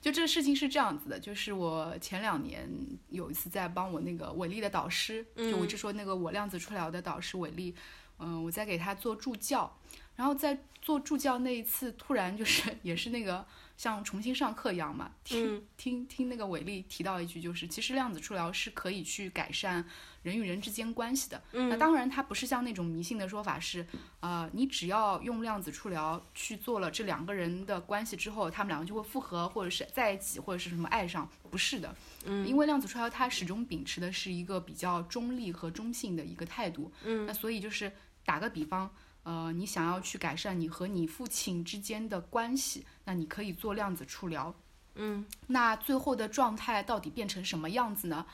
[0.00, 2.66] 就这个事情是这样子的，就是我前两年
[3.10, 7.74] 有一次在帮我那个伟丽的导师，就我一直说那个我量子触疗的导师伟丽，
[8.18, 9.78] 嗯，我在给他做助教，
[10.16, 13.44] 然后在做助教那一次，突然就是 也是那个
[13.76, 15.66] 像重新上课一样嘛，听、嗯。
[15.76, 19.84] 听听那个伟丽提到一句，就是其实量子触疗是可以去改善
[20.22, 21.42] 人与人之间关系的。
[21.52, 23.86] 那嗯当然，它不是像那种迷信的说法是，
[24.20, 31.94] 呃，你只要用量子触疗去做了这两个人的关系之后，他们两个就会复合，或者是在一起，或者是什么爱上，不是的。
[32.26, 36.92] 嗯因为量子触疗它始终秉持的是一个比较中立和中性的一个态度。
[37.04, 37.92] 嗯那所以就是
[38.24, 38.90] 打个比方。
[39.22, 44.52] 呃，你想要去改善你和你父亲之间的关系，那你可以做量子触疗。
[44.94, 48.24] 嗯那最后的状态到底变成什么样子呢？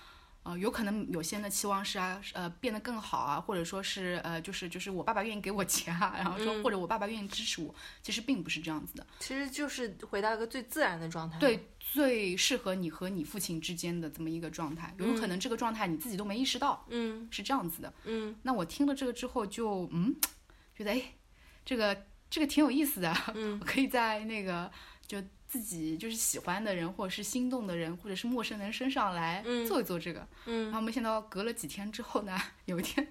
[0.47, 9.05] 呃，有可能有些人的期望是啊，呃，变得更好啊，或者说是呃，就是就是我爸爸愿意给我钱啊，然后说、嗯或者我爸爸愿意支持我，其实并不是这样子的。
[9.19, 17.93] 其实就是回到一个最自然的状态。，对，最适合你和你父亲之间的这么一个状态，有可能这个状态你自己都没意识到，嗯是这样子的。
[18.05, 20.15] 嗯那我听了这个之后就嗯，
[20.77, 21.03] 觉得哎，
[21.65, 24.71] 这个这个挺有意思的，嗯我可以在那个
[25.07, 25.21] 就
[25.57, 30.21] 自己就是喜欢的人，或者是心动的人，或者是陌生人身上来嗯做一做这个。
[30.21, 33.09] 然嗯后没想到隔了几天之后呢，有一天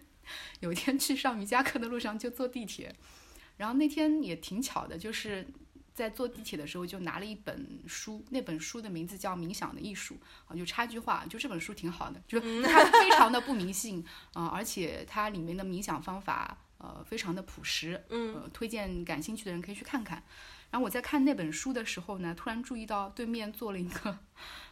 [0.59, 2.95] 有一天去上瑜伽课的路上就坐地铁，
[3.57, 5.47] 然后那天也挺巧的，就是。
[5.95, 10.13] 在坐地铁的时候，就拿了一本书，那本书的名字叫《冥想的艺术》
[10.45, 20.21] 啊，就插句话，就这本书挺好的，就是它非常的不迷 信啊、而且它里面的冥想方法呃非常的朴实，嗯呃，推荐感兴趣的人可以去看看。
[20.71, 24.17] 然后我在看那本书的时候呢，突然注意到对面坐了一个，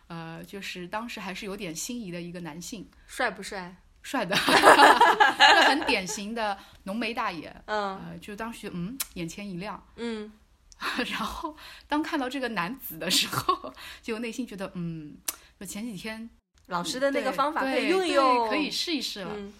[0.08, 3.76] 呃，就是当时还是有点心仪的一个男性，帅不帅？
[4.02, 4.36] 帅的，
[5.66, 9.82] 很典型的浓眉大眼，嗯呃，就当时嗯，眼前一亮。
[9.96, 10.32] 嗯
[11.08, 11.56] 然后
[11.88, 15.16] 当看到这个男子的时候，就内心觉得嗯，
[15.58, 16.30] 就前几天
[16.66, 19.32] 老师的那个方法可以用一用，可以试一试了。
[19.38, 19.54] 嗯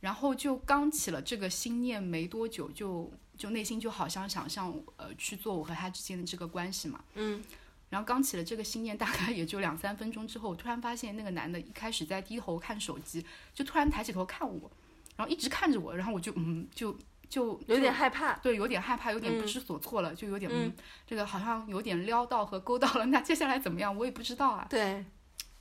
[0.00, 7.02] 然后就刚起了这个心念没多久就，就内心就好像想象呃去做我和他之间的这个关系嘛。
[7.14, 7.42] 嗯。
[7.88, 14.70] 然后刚起了这个心念，大概也就两三分钟之后，我突然发现那个男的一开始在低头看手机，就突然抬起头看我，
[15.16, 16.96] 然后一直看着我，然后我就嗯就
[17.28, 18.34] 就有点害怕。
[18.34, 19.46] 对，有点害怕，有点不嗯。
[19.46, 20.74] 知所措了，就有点嗯嗯，
[21.04, 24.64] 这个好像有点撩到和勾到了，那接下来怎么样，我也不知道啊。
[24.70, 25.04] 对，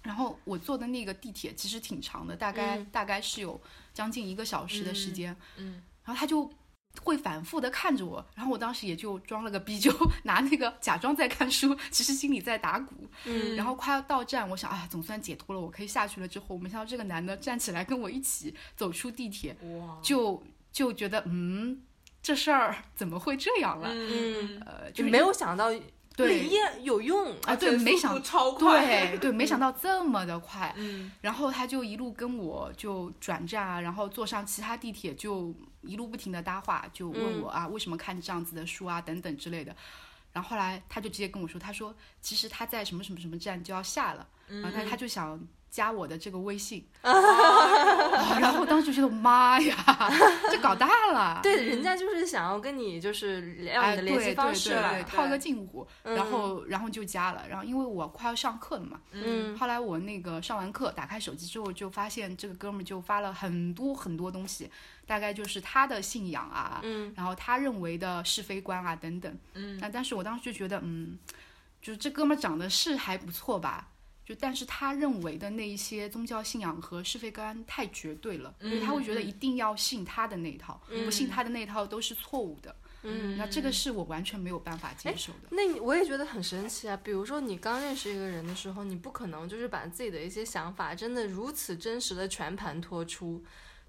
[0.04, 2.86] 然后我坐的那个地铁其实挺长的，大概、嗯。
[2.92, 3.60] 大概是有
[3.92, 6.48] 将近一个小时的时间，嗯，然后他就
[7.04, 9.92] 会反复的看着我，然后我当时也就装了个逼，就
[10.24, 13.08] 拿那个假装在看书，其实心里在打鼓。
[13.26, 16.28] 嗯然后快要到站，我想啊，总算解脱了，我可以下去了。
[16.28, 21.82] 之后，没想到这个男的站起来跟我一起走出地铁，哇，就就觉得嗯，
[22.22, 23.90] 这事儿怎么会这样了？
[23.92, 25.70] 嗯，呃，就是没有想到
[26.16, 27.34] 对也有用。
[27.44, 30.74] 啊，对，没想超快，对对，没想到这么的快。
[30.78, 39.00] 嗯然后他就一路跟我就转站啊，然后坐上其他地铁，就一路不停的搭话，就问我啊、为什么看这样子的书啊？
[39.02, 39.76] 等等之类的。
[40.32, 45.40] 然后后来他就直接跟我说，他说其实他在什么什么什么站就要下了，然后他他就想
[45.72, 47.12] 加我的这个微信，啊
[48.40, 49.76] 然后当时就觉得妈呀，
[50.52, 51.40] 这搞大了。
[51.42, 54.94] 对，人家就是想要跟你就是要哎，你的联系对对方式了。
[54.94, 55.30] 对对，套对。
[55.32, 59.58] 个近乎，然后然后就加了，然后因为我快要上课了嘛，嗯。
[59.58, 64.70] 后来我那个上完课，打开手机之后，就发现这个哥们儿就发了很多很多东西，
[65.10, 69.40] 大概就是他的信仰啊，嗯然后他认为的是非观啊等等。
[69.56, 71.18] 嗯，那但是我当时就觉得，嗯，
[71.82, 73.90] 就是这哥们儿长得是还不错吧，
[74.24, 82.76] 就但是他认为的那一些宗教信仰和是非观太绝对了，因为他会觉得一定要信他的那一套，不信他的那一套都是错误的。
[83.02, 85.48] 嗯，那这个是我完全没有办法接受的。
[85.50, 86.96] 那你我也觉得很神奇啊。
[87.04, 93.44] 比如说你刚认识一个人的时候，你不可能就是把自己的一些想法真的如此真实的全盘托出。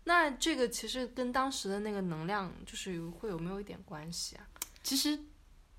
[0.05, 4.47] 那这个其实跟当时的那个能量，就是会有没有一点关系啊？
[4.83, 5.19] 其实，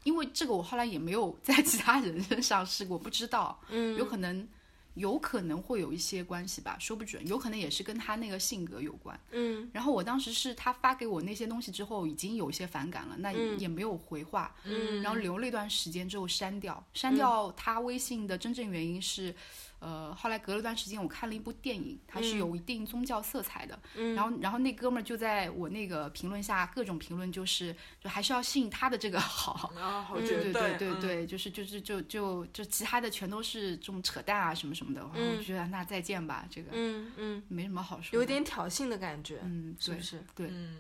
[0.03, 4.47] 因为这个我后来也没有在其他人身上试过，不知道，嗯有可能，
[4.93, 9.19] 有可能会有一些关系吧，说不准，有可能也是跟他那个性格有关。
[9.31, 19.35] 嗯然后我当时是他发给我那些东西之后，已经有一些反感了，那也没有回话，嗯然后留了一段时间之后删掉，删掉他微信的真正原因是。
[19.81, 23.77] 呃，后来隔了一段时间，我看了一部电影，它是有一定宗教色彩的。
[23.95, 29.73] 嗯然后，然后那哥们儿就在我那个评论下各种评论，就是就还是要信他的这个好。
[29.75, 38.17] 啊，好对对对嗯对，就是就是就就就其他的全都是这种扯淡啊什么什么的，然后我就觉得那再见吧，这个嗯嗯，没什么好说的。
[38.19, 40.23] 有点挑衅的感觉，嗯，对是不，是？
[40.35, 40.77] 对嗯，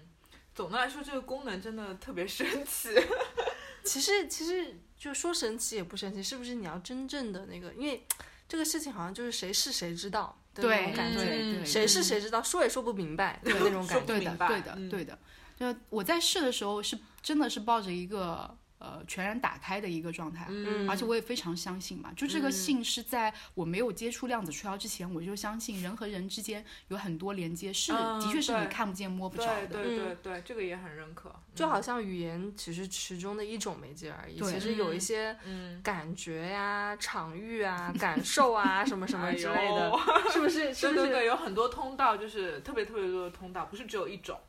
[0.53, 2.89] 总的来说，这个功能真的特别神奇。
[3.83, 8.05] 其实其实就说神奇也不神奇，是不是你要真正的那个，因为
[8.51, 14.05] 这个事情好像就是谁是谁知道的那对种感觉，对对，谁是谁知道，说也说不明白的那种感觉。
[14.05, 15.17] 对的对的嗯对的。
[15.55, 29.83] 就我在试的时候是真的是抱着一个呃全然打开的一个状态，嗯而且我也非常相信嘛，就这个信是在我没有接触量子触疗之前，我就相信人和人之间有很多连接，是嗯的确是你看不见摸不着对的。
[29.83, 31.33] 对对对，这个也很认可。
[31.53, 39.99] 就好像语言只是其中的一种媒介而已，其实有一些嗯，感觉呀、场域啊、 感受啊 什么什么哎之类的，呦
[40.31, 40.73] 是不是？
[40.73, 40.95] 是不是？
[40.95, 44.39] 对对对，有很多通道，就是特别特别多的通道，不是只有一种。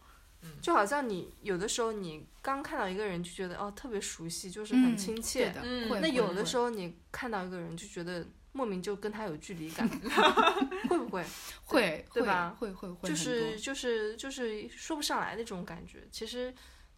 [0.61, 5.51] 就好像你有的时候你刚看到一个人就觉得哦特别熟悉，就是很嗯亲切。
[5.51, 9.89] 对的，那有的时候你看到一个人就觉得莫名就跟他有距离感，
[10.89, 11.25] 会不会？
[11.65, 16.07] 会会对吧会会会就是就是就是说不上来那种感觉。
[16.11, 16.53] 其实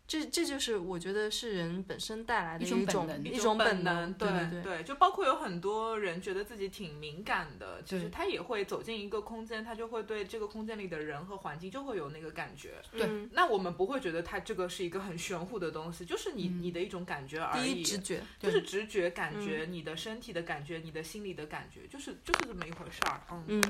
[0.06, 4.82] 这这就是我觉得是人本身带来的一种一种本能一种本能，对对对。
[4.82, 12.74] 就包括有很多人觉得自己挺敏感的，就是他也会走进一个空间，他就会对这个空间里的人和环境就会有那个感觉。
[12.92, 23.20] 对嗯那我们不会觉得它这个是一个很玄乎的东西，就是你、你的一种感觉而已，第一直觉，就是直觉感嗯觉，你的身体的感觉，你的心理的感觉，就是就是这么一回事儿。
[23.30, 23.62] 嗯嗯。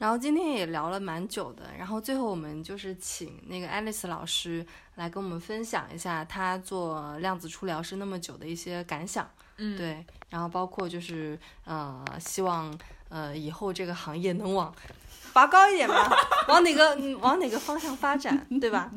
[0.00, 12.74] 然后今天也聊了蛮久的，然后最后我们就是请那个 Alice 老师来跟我们分享一下她做量子触疗师那么久的一些感想，嗯，对，然后包括就是呃，希望
[13.10, 14.74] 呃以后这个行业能往
[15.34, 16.10] 拔高一点吧，
[16.48, 18.90] 往哪个嗯往哪个方向发展，对吧？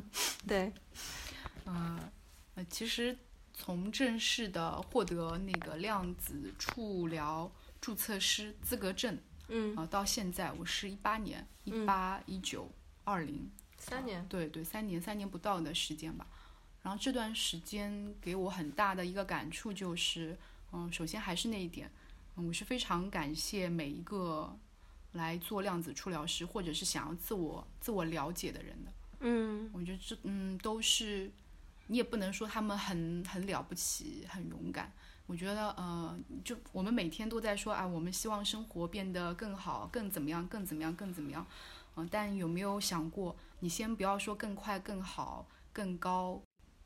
[0.47, 0.71] 对，
[1.67, 1.99] 嗯，
[2.55, 3.17] 呃，其实
[3.53, 7.51] 从正式的获得那个量子触疗
[7.81, 9.19] 注册师资格证
[9.49, 12.69] 嗯，啊、到现在我是一八年，一嗯八一九
[13.03, 16.25] 二零，三年，对对，三年三年不到的时间吧。
[16.81, 20.37] 然后这段时间给我很大的一个感触就是，
[20.71, 21.89] 嗯，首先还是那一点，
[22.35, 24.57] 嗯，我是非常感谢每一个
[25.13, 28.91] 来做量子触疗师或者是想要自我自我了解的人的。
[29.25, 31.31] 嗯我觉得这嗯都是，
[31.87, 34.91] 你也不能说他们很很了不起、很勇敢。
[35.25, 41.45] 我觉得呃，就我们每天都在说啊，我们希望生活变得更好、更怎么样、更怎么样、更怎么样。
[41.95, 46.41] 嗯、但有没有想过，你先不要说更快、更好、更高、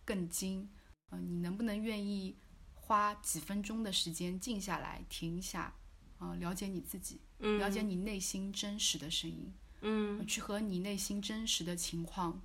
[0.05, 0.69] 更精？
[1.11, 2.35] 嗯、你能不能愿意
[2.75, 5.73] 花几分钟的时间静下来、停下，
[6.19, 12.41] 啊、了解你自己，嗯了解你内心真实的声音，嗯去和你内心真实的情况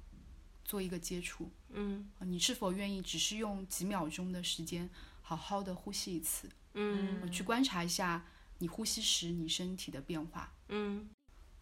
[0.64, 1.50] 做一个接触。
[1.70, 4.88] 嗯啊你是否愿意只是用几秒钟的时间，
[5.22, 7.30] 好好的呼吸一次，嗯。
[7.30, 8.24] 去观察一下
[8.58, 10.52] 你呼吸时你身体的变化？
[10.68, 11.08] 嗯。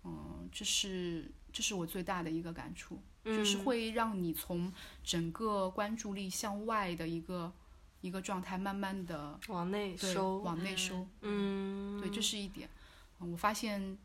[0.03, 4.73] 嗯，这是这是我最大的一个感触，嗯，就是会让你从
[5.05, 7.53] 整个关注力向外的一个
[8.01, 11.07] 一个状态，慢慢的往内收，往内收。
[11.21, 12.69] 嗯，对，这是一点。
[13.21, 13.99] 嗯我发现，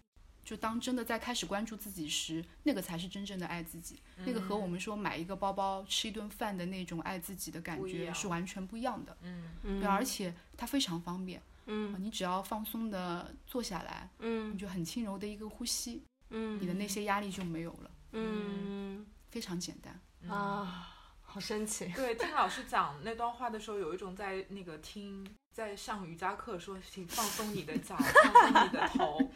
[0.45, 3.99] 就当真的在开始关注自己时，那个才是真正的爱自己。
[4.17, 9.17] 那个和我们说买一个包包、吃一顿饭的那种爱自己的感觉是完全不一样的。
[9.23, 11.41] 嗯嗯对，而且它非常方便。
[11.67, 19.99] 嗯你只要放松的坐下来，嗯你嗯就很轻柔的一个呼吸，嗯，你的那些压力就没有了，嗯非常简单。
[20.31, 20.93] 啊，
[21.23, 29.31] 好神奇，对，听老师讲那段话的时候，有一种在那个听在上瑜伽课说，请放松你的脚，放松你的头，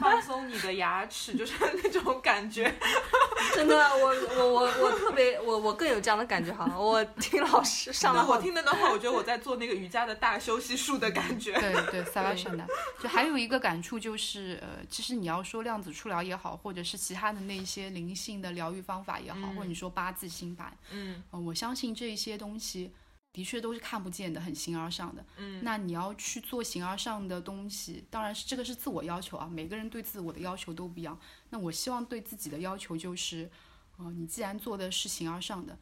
[0.00, 1.54] 放松你的牙齿，就是
[1.84, 2.74] 那种感觉。
[3.54, 6.76] 真的，我我我我特别，我我更有这样的感觉哈。
[6.76, 11.52] 我听老师 上了我，听那的话，我觉得我在做那个瑜伽的大休息术的感觉。
[11.60, 12.66] 对对，萨瓦山的。
[13.00, 22.92] 就还有一个感触就是，呃，其实你要说量子触疗也好，或者是其他的那些灵性的疗愈方法也好，或者你说八字星盘，嗯呃，我相信这些东西
[23.32, 25.24] 的确都是看不见的，很形而上的。
[25.38, 31.18] 嗯那你要去做形而上的东西，当然是这个是自我要求啊，每个人对自我的要求都不一样。
[31.50, 33.50] 那我希望对自己的要求就是，
[33.96, 35.78] 呃，你既然做的是形而上的，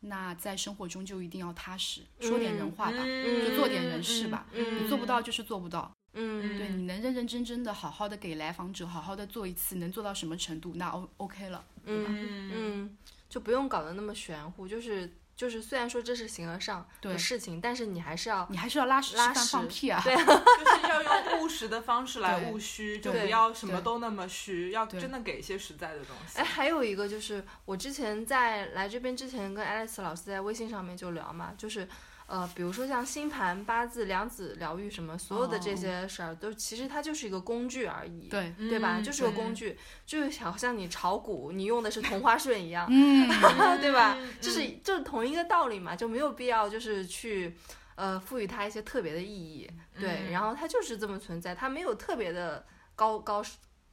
[0.00, 4.46] 那在生活中就一定要踏实，说点人话吧，嗯就做点人事吧。
[4.52, 5.90] 嗯你做不到就是做不到。
[6.14, 11.64] 嗯对，你能认认真真的好好的给来访者好好的做一次，能做到什么程度，那 O OK 了。
[11.84, 12.96] 嗯嗯，
[13.30, 15.10] 就不用搞得那么玄乎，就是
[15.42, 20.00] 就是，虽然说这是形而上的事情，但是你还是要你还是要拉屎、拉屎放屁啊。
[20.04, 26.38] 对 就是要用务实的方式来务虚，就不要什么都那么虚，要真的给一些实在的东西。
[26.38, 31.88] 哎，还有一个就是，我之前在来这边之前跟 Alex 老师在微信上面就聊嘛，就是，
[32.32, 38.98] 呃，比如说像星盘、八字、量子疗愈什么，所有的这些事儿，都其实它就是一个工具而已，对，对吧？
[38.98, 39.76] 嗯就是个工具，
[40.06, 43.28] 就好像你炒股，你用的是同花顺一样，嗯，
[43.82, 44.32] 对吧嗯？
[44.40, 47.54] 就是就是同一个道理嘛，就没有必要就是去。
[47.94, 49.70] 呃，赋予它一些特别的意义，
[50.00, 52.64] 对，嗯然后它就是这么存在，它没有特别的
[52.96, 53.44] 高高，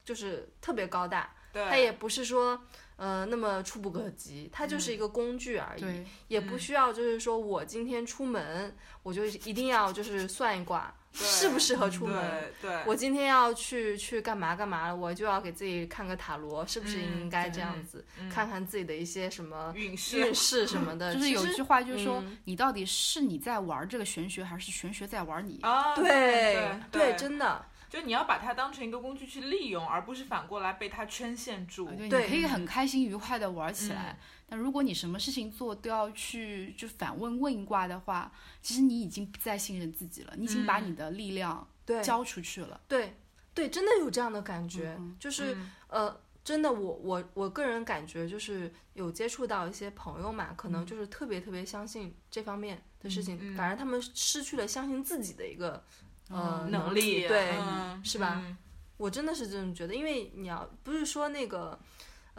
[0.05, 2.61] 就是特别高大，对，它也不是说
[2.95, 12.29] 呃那么触不可及，它就是一个工具而已，对，也不需要就是说我今天出门我就一定要就是算一卦适不适合出门。
[12.61, 18.05] 对对，我今天要去去干嘛干嘛了，我就要给自己看个塔罗，是不是嗯应该这样子？
[18.19, 21.13] 嗯看看自己的一些什么运势什么的。
[21.15, 25.59] 就是有句话就是说嗯，你到底是你在玩这个玄学，还是玄学在玩你？
[25.63, 31.85] 啊，对对，真的就你要把它当成一个工具去利用，而不是反过来被它圈限住。
[32.07, 33.95] 对，你可以很开心愉快的玩起嗯。
[33.95, 34.19] 来。
[34.47, 38.31] 但如果你什么事情做都要去就反问问一卦的话，
[38.61, 42.03] 其实你已经不再信任自己了，你已经把嗯你的力量对。
[42.03, 42.79] 交出去了。
[42.87, 43.15] 对。
[43.53, 45.71] 对，真的有这样的感觉，嗯就是、嗯。
[45.89, 53.57] 呃，真的我我我个人感觉就是有接触到一些朋友嘛，可能就是特别特别相信这方面的事情，嗯嗯。
[53.57, 55.83] 反而他们失去了相信自己的一个
[56.29, 57.51] 呃、嗯能力，对。
[57.59, 58.57] 嗯是吧嗯
[58.97, 61.79] 我真的是这么觉得，因为你要不是说那个，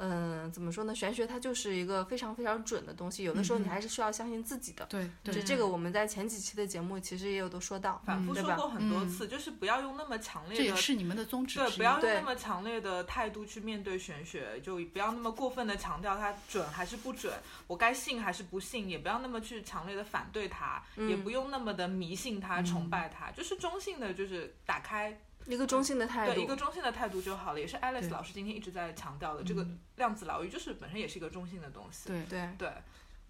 [0.02, 0.94] 嗯、怎么说呢？
[0.94, 4.86] 玄学它就是一个非常非常准的东西，有的时候你还是需要相信自己的。
[4.86, 10.64] 对这对这个我们在前几期的节目其实也有都说到，反复说过很多次，就是不要用那么强烈的。
[10.64, 17.32] 也是你们的宗旨对，不要用那么强烈的态度去面对玄学，就不要那么过分的强调它准还是不准，
[17.66, 25.20] 我该信还是不信，也不要那么去强烈的反对它，也嗯不用那么的迷信它、崇拜它，就是中性的，就是打开
[25.50, 26.56] 一个中性的态度对一个。
[26.56, 27.60] 中性的态度就好了。
[27.60, 32.08] 也是 Alice 老师今天一直在强调的，这个量子疗愈就是本身也是一个中性的东西。
[32.08, 32.68] 对对，对，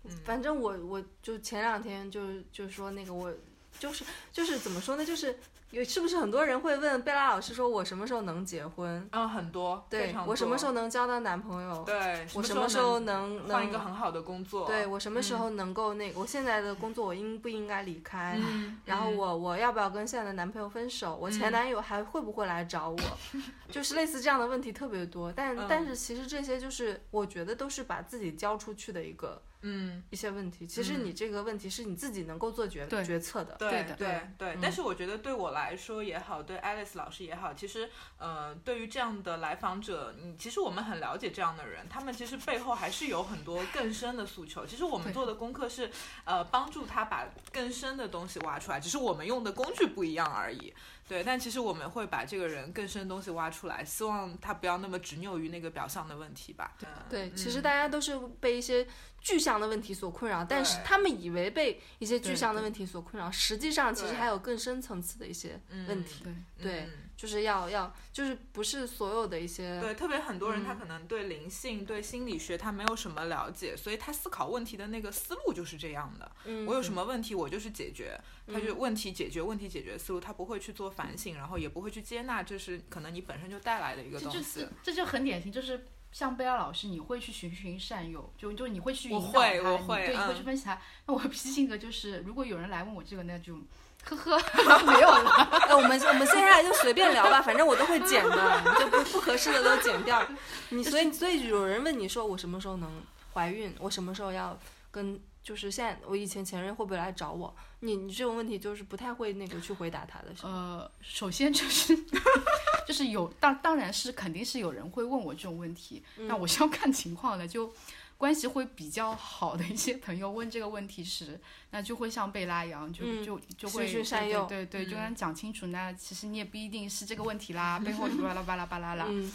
[0.04, 3.34] 嗯反正我我就前两天就就说那个我
[3.78, 5.04] 就是就是怎么说呢？
[5.04, 5.38] 就是
[5.70, 9.08] 有是不是很多人会问贝拉老师说我什么时候能结婚？
[9.12, 11.84] 嗯，很多，对常我什么时候能交到男朋友？
[11.84, 13.78] 对，我什么么时候能能换一个？
[13.78, 14.66] 很好的工作？
[14.66, 16.18] 对我什么时嗯候能够那个？
[16.20, 18.36] 我现在的工作我应不应该离开？
[18.40, 21.16] 嗯，然后嗯我我要不要跟现在的男朋友分手？
[21.20, 22.98] 我前男友还会不会来找我？
[23.70, 25.32] 就是类似这样的问题特别多。
[25.32, 30.66] 但、嗯但是其实这些就是我觉得都是把自己交出去的一个嗯，一些问题。
[30.66, 33.56] 其实你这个问题是你自己能够做决对决策的。
[33.58, 44.66] 对对的对对嗯但是我觉得对我来说也好，对 Alice 老师也好，其实，呃，对于这样的来访者，你其实我们很了解这样的人，他们其实背后还是有很多更深的诉求。
[44.66, 45.90] 其实我们做的功课是，
[46.24, 50.72] 呃，帮助他把更深的东西挖出来，只是我们用的工具不一样而已。
[51.10, 56.76] 对，但其实我们会把这个人更深的东西挖出来，希望他不要那么执拗于那个表象的问题吧。
[57.08, 58.86] 对，嗯其实大家都是被一些
[59.20, 66.22] 具象的问题所困扰，但是他们以为被一些具对对象的问题所困扰，实际上其实还有更深层次的一些问题。
[66.22, 66.32] 对，
[66.62, 76.32] 对嗯就是要要就是不是所有的一些对，特别很多人他嗯可能对灵性、对心理学他没有什么了解，所以他思考问题的那个思路就是这样的。
[76.46, 84.68] 嗯我有什么问题，我就是解决，他就问题解决、问题解决思路，他不会去做反省，然后也不会去接纳，这是可能你本身就带来的一个这就东西是。
[84.82, 90.80] 这就很典型，就是像贝拉老师，你会去循循善诱，就就你会去我引导他，会我会对，你会去分析他。
[91.04, 93.58] 那我脾气性格就是，如果有人来问我这个，那就
[94.04, 94.38] 呵呵
[94.84, 95.30] 没有了。
[95.68, 100.22] 哎，我们我们接下来就随便聊吧，反正我都会剪的，就不不合适的都剪掉。
[100.70, 102.90] 你所以所以有人问你说我什么时候能
[103.32, 104.58] 怀孕，我什么时候要
[104.90, 107.54] 跟就是现在我以前前任会不会来找我？
[107.82, 110.26] 你你这种问题就是不太会那个去回答他的？
[110.42, 111.96] 呃，首先就是
[112.86, 117.48] 就是有当当然是肯定是有人会问我这种问题，那我是要看情况的。
[117.48, 117.72] 就
[118.20, 121.40] 关系会比较好的一些朋友问这个问题时，
[121.70, 125.68] 那就会像贝拉一样，就、嗯就就会对对对，就嗯跟他讲清楚。
[125.68, 129.06] 那其实你也不一定是这个问题啦， 背后巴拉巴拉巴拉啦。
[129.08, 129.32] 嗯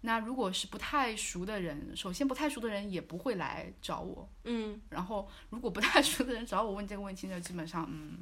[0.00, 4.28] 那如果是不太熟的人，首先不太熟的人也不会来找我。
[4.44, 8.18] 嗯然后如果不太熟的人找我问这个问题呢，基本上嗯，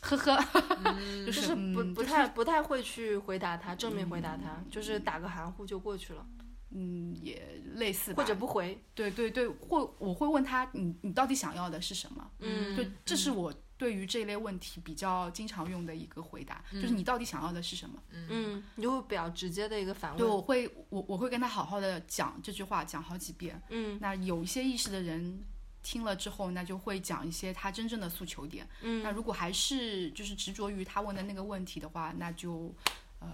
[0.00, 0.36] 呵呵，
[1.24, 6.26] 就就是是不嗯就是不太不太会去回答他，正面回答他，就是打个含糊就过去了，
[6.70, 8.78] 嗯也类似吧，或者不回。
[8.94, 12.30] 对对对，或我会问他，你你到底想要的是什么？
[12.40, 18.02] 嗯对，这是我对于这类问题比较经常用的一个回答，就是你到底想要的是什么？
[18.10, 20.36] 嗯，你就会比较直接的一个反问对，问。
[20.36, 23.60] 我会我我会跟他好好的讲这句话，讲好几遍。
[23.70, 25.42] 嗯那有一些意识的人
[25.82, 28.68] 听了之后，那就会讲一些他真正的诉求点。
[28.80, 32.74] 嗯那如果还是就是执着于他问的那个问题的话，那就
[33.20, 33.30] 呃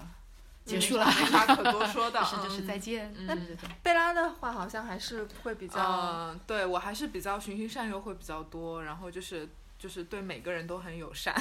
[0.65, 2.21] 结束了， 没啥可多说的。
[2.23, 3.13] 就是就是再见。
[3.17, 3.57] 嗯。
[3.83, 9.49] 贝拉的话好像还是会比较，嗯，对我还是比较循循善诱会比较多，然后就是
[9.83, 11.35] 就是对每个人都很友善，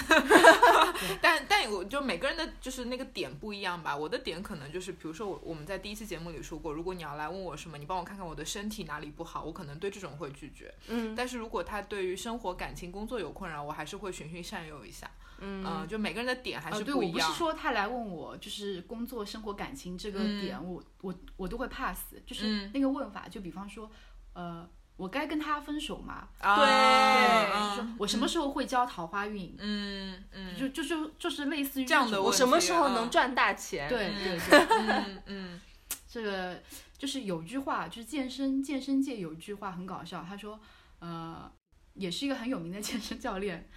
[1.21, 3.95] 但但我就每个人的就是那个点不一样吧。
[3.95, 10.73] 我的点可能就是，比如说我我们在第一期节目里说过，如果你要来问我什么，你帮我看看我的身体哪里不好，我可能对这种会拒绝。
[10.87, 15.11] 嗯但是如果他对于生活、感情、工作有困扰，我还是会循循善诱一下。
[15.37, 17.33] 嗯嗯，就每个人的点还呃，是对，我不是。
[17.33, 23.91] 说他来问我就是工作、生活、感情这个嗯点，我我我都会 pass，就是嗯那个问法，就比方说，
[24.33, 24.67] 呃，
[24.97, 26.27] 我该跟他分手吗？
[26.39, 29.55] 啊对我什么时候会交桃花运？
[29.57, 33.89] 嗯嗯，就就就就是类似于这样的我什么时候嗯能赚大钱？
[33.89, 35.61] 对嗯对对，嗯嗯
[36.07, 36.61] 这个
[36.97, 40.59] 就是有句话，就是健身健身界有一句话很搞笑，他说，
[40.99, 41.51] 呃，
[41.93, 43.69] 也是一个很有名的健身教练。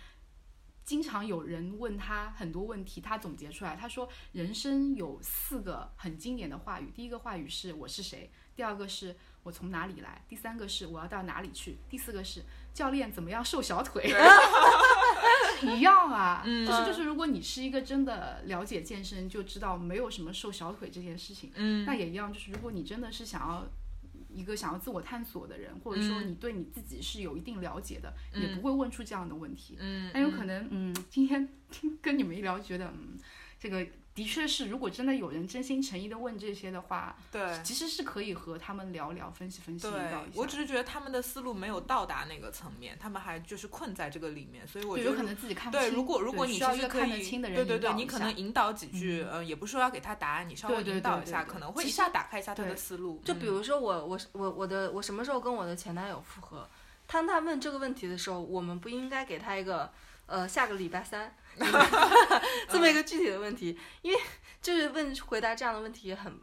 [0.84, 12.42] 经常有人问他很多问题，他总结出来，他说人生有四个很经典的话语，第一个话语是我是谁，第二个是我从哪里来，第三个是我要到哪里去，第四个是
[12.72, 14.12] 教练怎么样瘦小腿，
[15.62, 21.52] 一样啊，嗯就是就是，如果你是一个真的了解健身，就知道没有什么瘦小腿这件事情。
[21.54, 21.84] 嗯。
[21.84, 23.66] 那也一样，就是如果你真的是想要
[24.30, 26.30] 一个想要自我探索的人，或者说嗯。
[26.30, 28.42] 你对你自己是有一定了解的，嗯。
[28.42, 29.76] 也不会问出这样的问题。
[29.78, 33.18] 嗯，但有可能，嗯，今天听跟你们一聊，觉得，嗯，
[33.58, 37.60] 这个的确是，如果真的有人真心诚意的问这些的话，对。
[37.64, 39.88] 其实是可以和他们聊聊、分析分析。
[40.34, 53.20] 我只是觉得他们的思路没有到达那个层面，他们还就是困在这个里面，所以我觉得有可能自己看不清对，如果如果你对需要一个看得清的人对对对，你可能引导几句，嗯呃，也不是说要给他答案，你稍微引导一下，对对对可能会一下打开一下他的思路。
[53.22, 56.68] 嗯就比如说我我我我的我什么时候跟我的前男友复合？
[57.06, 59.90] 当他问这个问题的时候，我们不应该给他一个
[60.26, 61.34] 呃下个礼拜三
[62.68, 64.18] 这么一个具体的问题，因为
[64.62, 66.40] 就是问回答这样的问题也很，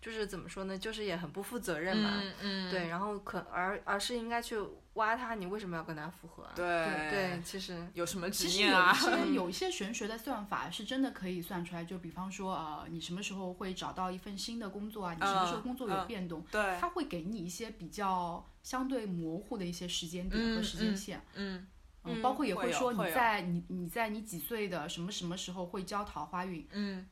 [0.00, 2.20] 就是怎么说呢，就是也很不负责任嘛。
[2.22, 4.56] 嗯嗯，对，然后可而而是应该去
[4.94, 6.52] 挖他，你为什么要跟他复合啊？
[6.54, 6.64] 对
[7.10, 8.94] 对，其实有什么执其实念啊？
[8.94, 15.14] 有一些 有一些玄学的算法是真的可以算出来，就比方说呃，你什么时候会找到一份新的工作啊？
[15.14, 16.44] 你什么时候工作有嗯变动？
[16.50, 21.18] 对，他会给你一些比较相对模糊的一些时间点和嗯时间线。
[21.34, 21.66] 嗯嗯
[22.22, 26.66] 包括也会说你在你你在你几岁的什么什么时候会交桃花运。
[26.72, 27.06] 嗯。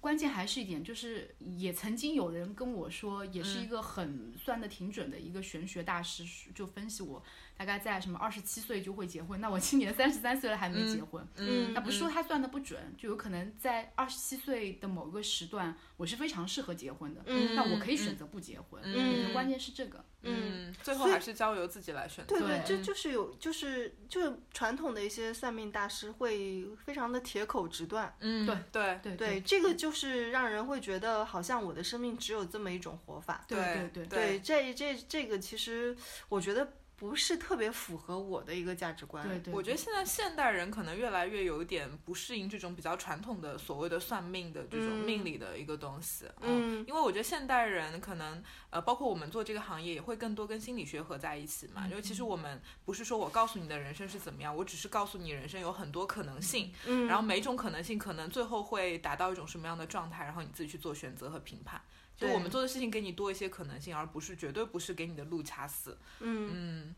[0.00, 7.22] 关键还是一点，就是也曾经有人跟我说，也是一个很算的挺准的一个玄学大师，就分析我，
[7.56, 22.38] 大概在什么二十七岁就会结婚，那我今年 三十三岁了还没结婚，嗯那不是说他算的不准，就有可能在二十七岁的某个时段，我是非常适合结婚的，嗯那我可以选择不结婚，嗯关键是这个，嗯，最后还是交由自己来选择。
[22.38, 33.44] 对对这就是有，就是就是传统的一些算命大师会非常的铁口直断，嗯，对对对对，这个就是让人会觉得好像我的生命只有这么一种活法。
[33.46, 34.24] 对对对。
[34.24, 35.96] 对，这这这个其实
[36.28, 39.26] 我觉得不是特别符合我的一个价值观。
[39.26, 46.26] 对对，我觉得现在现代人可能越来越有一点不适应这种比较传统的所谓的算命的这种嗯命理的一个东西。
[46.40, 51.86] 嗯因为我觉得现代人可能呃，包括我们做这个行业，也会更多跟心理学合在一起嘛。
[51.88, 61.80] 因为其实我们不是说我告诉你的人生是怎么样，我只是告诉你人生有很多可能性，嗯，然后每种可能性可能最后会达到一种什么样的状态，然后你自己去做选择和评判。
[62.16, 65.98] 就我们做的事情给你多一些可能性，而不是绝对不是给你的路掐死。
[66.20, 66.94] 嗯，嗯，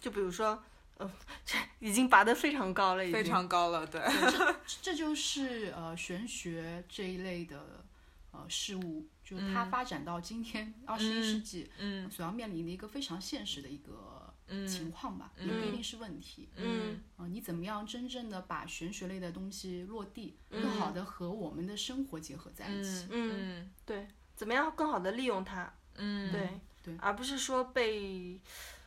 [0.00, 0.62] 就比如说，
[0.96, 1.10] 呃，
[1.44, 3.14] 这已经拔得非常高了，已经。
[3.14, 4.00] 非常高了，对。
[4.80, 7.84] 这就是呃玄学这一类的
[8.30, 9.70] 呃事物，就是它嗯。
[9.70, 16.48] 发展到今天二十一世纪，嗯所要面临的一个非常现实的一个嗯情况吧，也不一定是问题。
[16.54, 17.00] 嗯。
[17.16, 23.06] 呃，你怎么样真正的把玄学类的东西落地，嗯更好的和我们的生活结合在一起？
[23.10, 23.60] 嗯。
[23.60, 23.70] 嗯。
[23.84, 24.06] 对，
[24.40, 25.70] 怎么样更好的利用它？
[25.96, 26.48] 嗯，对
[26.82, 28.40] 对而不是说被，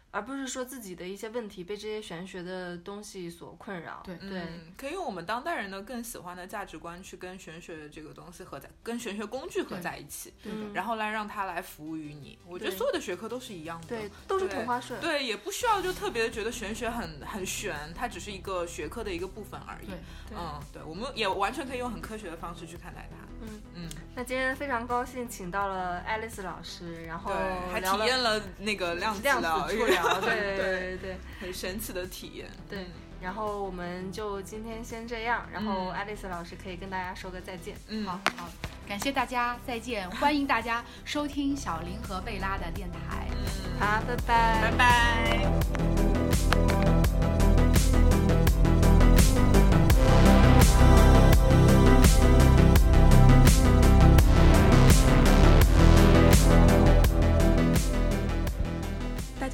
[0.09, 4.01] 而不是说自己的一些问题被这些玄学的东西所困扰。
[4.03, 12.39] 对对，嗯，可以用我们当代人的更喜欢的价值观去跟玄学这个东西合在，跟玄学工具合在一起，对然后来让它来服务于你。
[12.47, 14.99] 我觉得所有的学科都是一样的，对，都是同花顺。
[14.99, 19.85] 对，也不需要就特别的觉得玄学很很玄，它只是一个学科的一个部分而已。
[19.85, 19.99] 对
[20.29, 23.17] 对嗯，对，我们也完全可以用很科学的方式去看待它。
[23.47, 27.31] 嗯嗯，那今天非常高兴请到了爱丽丝老师，然后，
[27.71, 31.17] 还体验了那个量子量子触 疗，对对对。
[31.39, 32.49] 很神奇的体验。
[32.69, 32.85] 对嗯
[33.23, 37.73] 然后我们就今天先这样，然后嗯爱丽丝老师可以跟大家说个再见。
[37.87, 38.49] 嗯，好好，
[38.85, 40.11] 感谢大家，再见！
[40.11, 43.25] 欢迎大家收听小林和贝拉的电台。
[43.31, 46.82] 嗯，好，拜拜，拜拜。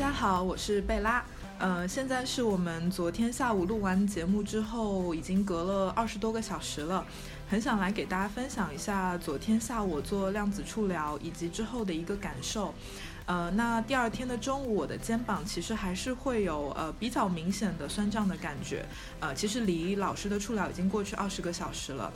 [0.10, 1.24] 大家好，我是贝拉。
[1.60, 7.06] 呃，现在是我们昨天下午录完节目之后，已经隔了二十多个小时了，
[7.48, 12.74] 很想来给大家分享一下昨天下午做量子触疗以及之后的一个感受。
[13.28, 18.84] 呃，那第二天的中午，我的肩膀其实还是会有呃比较明显的酸胀的感觉。
[19.20, 22.12] 呃，其实离老师的触疗已经过去二十个小时了。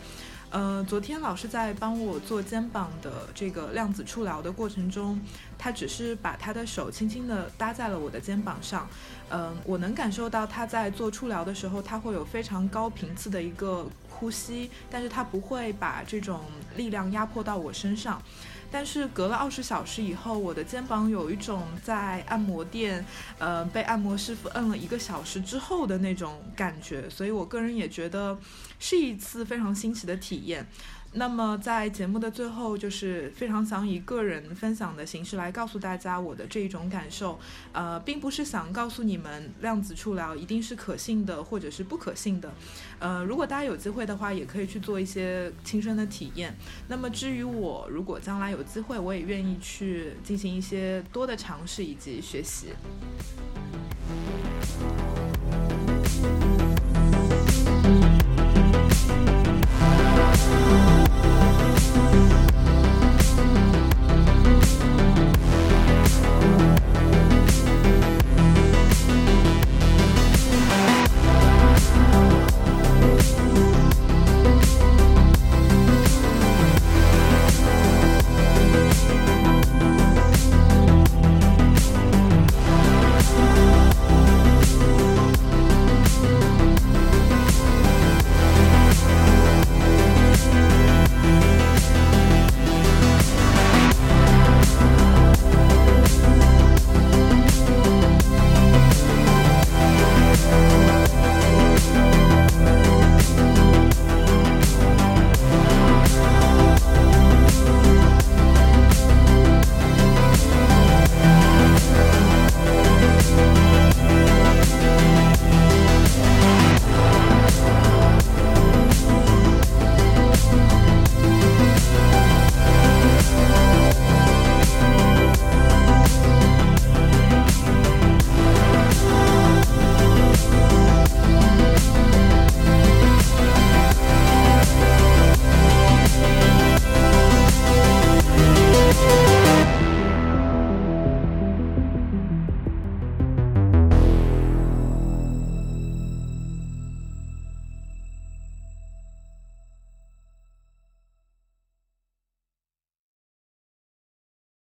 [0.50, 5.20] 呃，昨天老师在帮我做肩膀的这个量子触疗的过程中，
[5.64, 8.86] 他只是把他的手轻轻地搭在了我的肩膀上。
[9.30, 16.42] 嗯、我能感受到他在做触疗的时候，他会有非常高频次的一个呼吸，但是他不会把这种
[16.76, 18.22] 力量压迫到我身上。
[18.70, 23.06] 但是隔了二十小时以后，我的肩膀有一种在按摩店，
[23.38, 28.38] 呃，被按摩师傅摁了一个小时之后的那种感觉，所以我个人也觉得
[28.80, 30.68] 是一次非常新奇的体验。
[31.16, 37.40] 那么在节目的最后，就是非常想以个人分享的形式来告诉大家我的这一种感受。
[37.72, 42.52] 呃，并不是想告诉你们量子处疗一定是可信的或者是不可信的。
[43.00, 46.56] 呃，如果大家有机会的话，也可以去做一些亲身的体验。
[46.88, 52.70] 那么至于我，如果将来有机会，我也愿意去进行一些多的尝试以及学习。